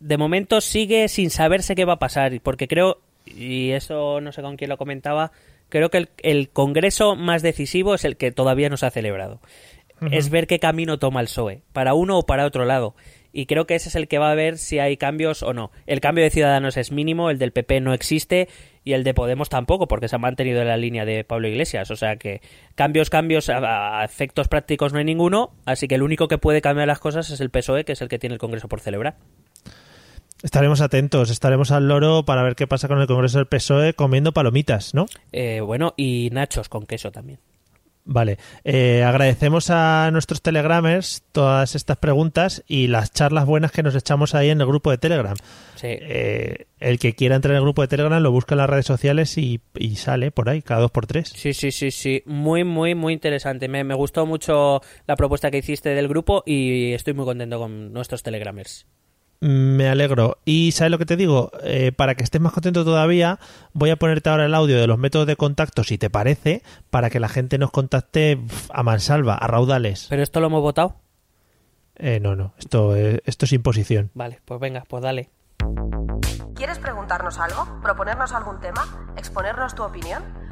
[0.00, 4.42] de momento sigue sin saberse qué va a pasar, porque creo, y eso no sé
[4.42, 5.30] con quién lo comentaba,
[5.68, 9.40] creo que el, el congreso más decisivo es el que todavía no se ha celebrado.
[10.10, 12.94] Es ver qué camino toma el PSOE, para uno o para otro lado.
[13.32, 15.70] Y creo que ese es el que va a ver si hay cambios o no.
[15.86, 18.48] El cambio de Ciudadanos es mínimo, el del PP no existe
[18.84, 21.90] y el de Podemos tampoco, porque se ha mantenido en la línea de Pablo Iglesias.
[21.90, 22.40] O sea que
[22.74, 25.52] cambios, cambios, a, efectos prácticos no hay ninguno.
[25.66, 28.08] Así que el único que puede cambiar las cosas es el PSOE, que es el
[28.08, 29.16] que tiene el Congreso por celebrar.
[30.42, 34.32] Estaremos atentos, estaremos al loro para ver qué pasa con el Congreso del PSOE comiendo
[34.32, 35.04] palomitas, ¿no?
[35.32, 37.40] Eh, bueno, y nachos con queso también.
[38.04, 43.94] Vale, eh, agradecemos a nuestros telegramers todas estas preguntas y las charlas buenas que nos
[43.94, 45.36] echamos ahí en el grupo de Telegram.
[45.76, 45.88] Sí.
[45.90, 48.86] Eh, el que quiera entrar en el grupo de Telegram lo busca en las redes
[48.86, 51.32] sociales y, y sale por ahí, cada dos por tres.
[51.36, 52.22] Sí, sí, sí, sí.
[52.26, 53.68] Muy, muy, muy interesante.
[53.68, 57.92] Me, me gustó mucho la propuesta que hiciste del grupo y estoy muy contento con
[57.92, 58.86] nuestros telegramers.
[59.40, 60.38] Me alegro.
[60.44, 61.50] Y ¿sabes lo que te digo?
[61.62, 63.38] Eh, para que estés más contento todavía,
[63.72, 67.08] voy a ponerte ahora el audio de los métodos de contacto, si te parece, para
[67.08, 68.38] que la gente nos contacte
[68.70, 70.06] a mansalva, a raudales.
[70.10, 70.96] ¿Pero esto lo hemos votado?
[71.96, 74.10] Eh, no, no, esto, eh, esto es imposición.
[74.14, 75.30] Vale, pues venga, pues dale.
[76.54, 77.80] ¿Quieres preguntarnos algo?
[77.82, 79.14] ¿Proponernos algún tema?
[79.16, 80.22] ¿Exponernos tu opinión?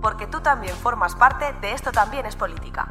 [0.00, 2.88] Porque tú también formas parte de esto también es política.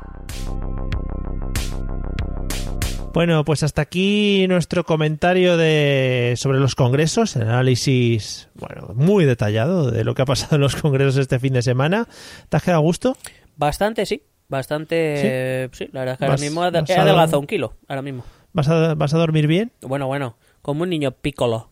[3.13, 9.89] Bueno, pues hasta aquí nuestro comentario de sobre los congresos, el análisis, bueno, muy detallado
[9.89, 12.09] de lo que ha pasado en los congresos este fin de semana.
[12.49, 13.15] ¿Te has quedado a gusto?
[13.55, 14.23] Bastante, sí.
[14.49, 18.25] Bastante, sí, la verdad es que ahora mismo he adelgazado un kilo, ahora mismo.
[18.51, 19.71] ¿Vas a, ¿Vas a dormir bien?
[19.81, 21.71] Bueno, bueno, como un niño pícolo.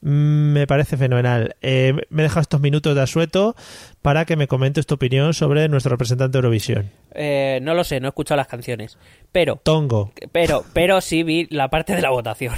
[0.00, 1.56] Me parece fenomenal.
[1.62, 3.56] Eh, me he dejado estos minutos de asueto
[4.02, 6.90] para que me comentes tu opinión sobre nuestro representante de Eurovisión.
[7.12, 8.98] Eh, no lo sé, no he escuchado las canciones.
[9.32, 9.56] Pero.
[9.62, 10.12] Tongo.
[10.32, 12.54] Pero, pero sí vi la parte de la votación.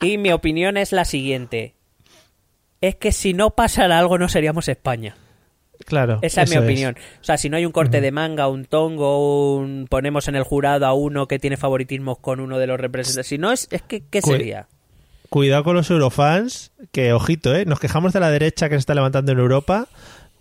[0.00, 1.74] y mi opinión es la siguiente.
[2.80, 5.16] Es que si no pasara algo no seríamos España.
[5.84, 6.20] Claro.
[6.22, 6.96] Esa es mi opinión.
[7.20, 9.86] O sea, si no hay un corte de manga, un tongo, un...
[9.90, 13.26] ponemos en el jurado a uno que tiene favoritismos con uno de los representantes.
[13.26, 14.68] Si no, es, es que, ¿qué sería?
[15.34, 17.64] Cuidado con los eurofans, que ojito, ¿eh?
[17.64, 19.88] Nos quejamos de la derecha que se está levantando en Europa,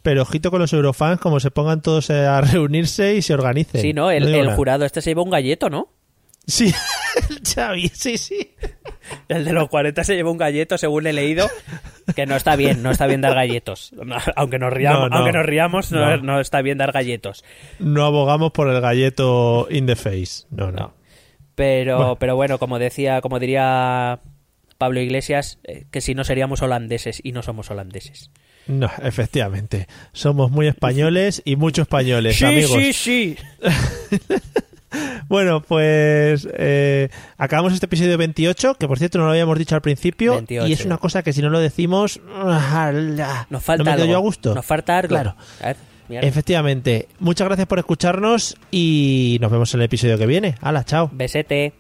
[0.04, 3.82] pero ojito con los eurofans, como se pongan todos a reunirse y se organicen.
[3.82, 4.12] Sí, ¿no?
[4.12, 5.90] El, jurado este se lleva un galleto, ¿no?
[6.46, 6.72] Sí,
[7.30, 8.52] el Xavi, sí, sí.
[9.30, 11.50] El de los 40 se lleva un galleto, según he leído,
[12.16, 13.94] que no está bien, no está bien dar galletos.
[14.36, 17.44] Aunque nos riamos, no, aunque nos riamos no, está bien dar galletos.
[17.80, 20.94] No abogamos por el galleto in the face, no, no.
[21.56, 24.22] Pero, pero bueno, como decía, como diría
[24.84, 28.32] Pablo Iglesias eh, que si no seríamos holandeses y no somos holandeses.
[28.68, 29.88] No, efectivamente.
[30.12, 32.78] Somos muy españoles y muchos españoles, sí, amigos.
[32.82, 33.38] Sí, sí,
[35.30, 37.08] bueno, pues eh,
[37.38, 40.84] acabamos este episodio 28, que por cierto no lo habíamos dicho al principio, y es
[40.84, 44.54] una cosa que si no lo decimos, nos falta no me Yo a gusto.
[44.54, 45.08] Nos falta algo.
[45.08, 45.38] Claro.
[46.10, 47.08] Efectivamente.
[47.20, 50.56] Muchas gracias por escucharnos y nos vemos en el episodio que viene.
[50.60, 51.10] Hala, chao.
[51.14, 51.72] Besete.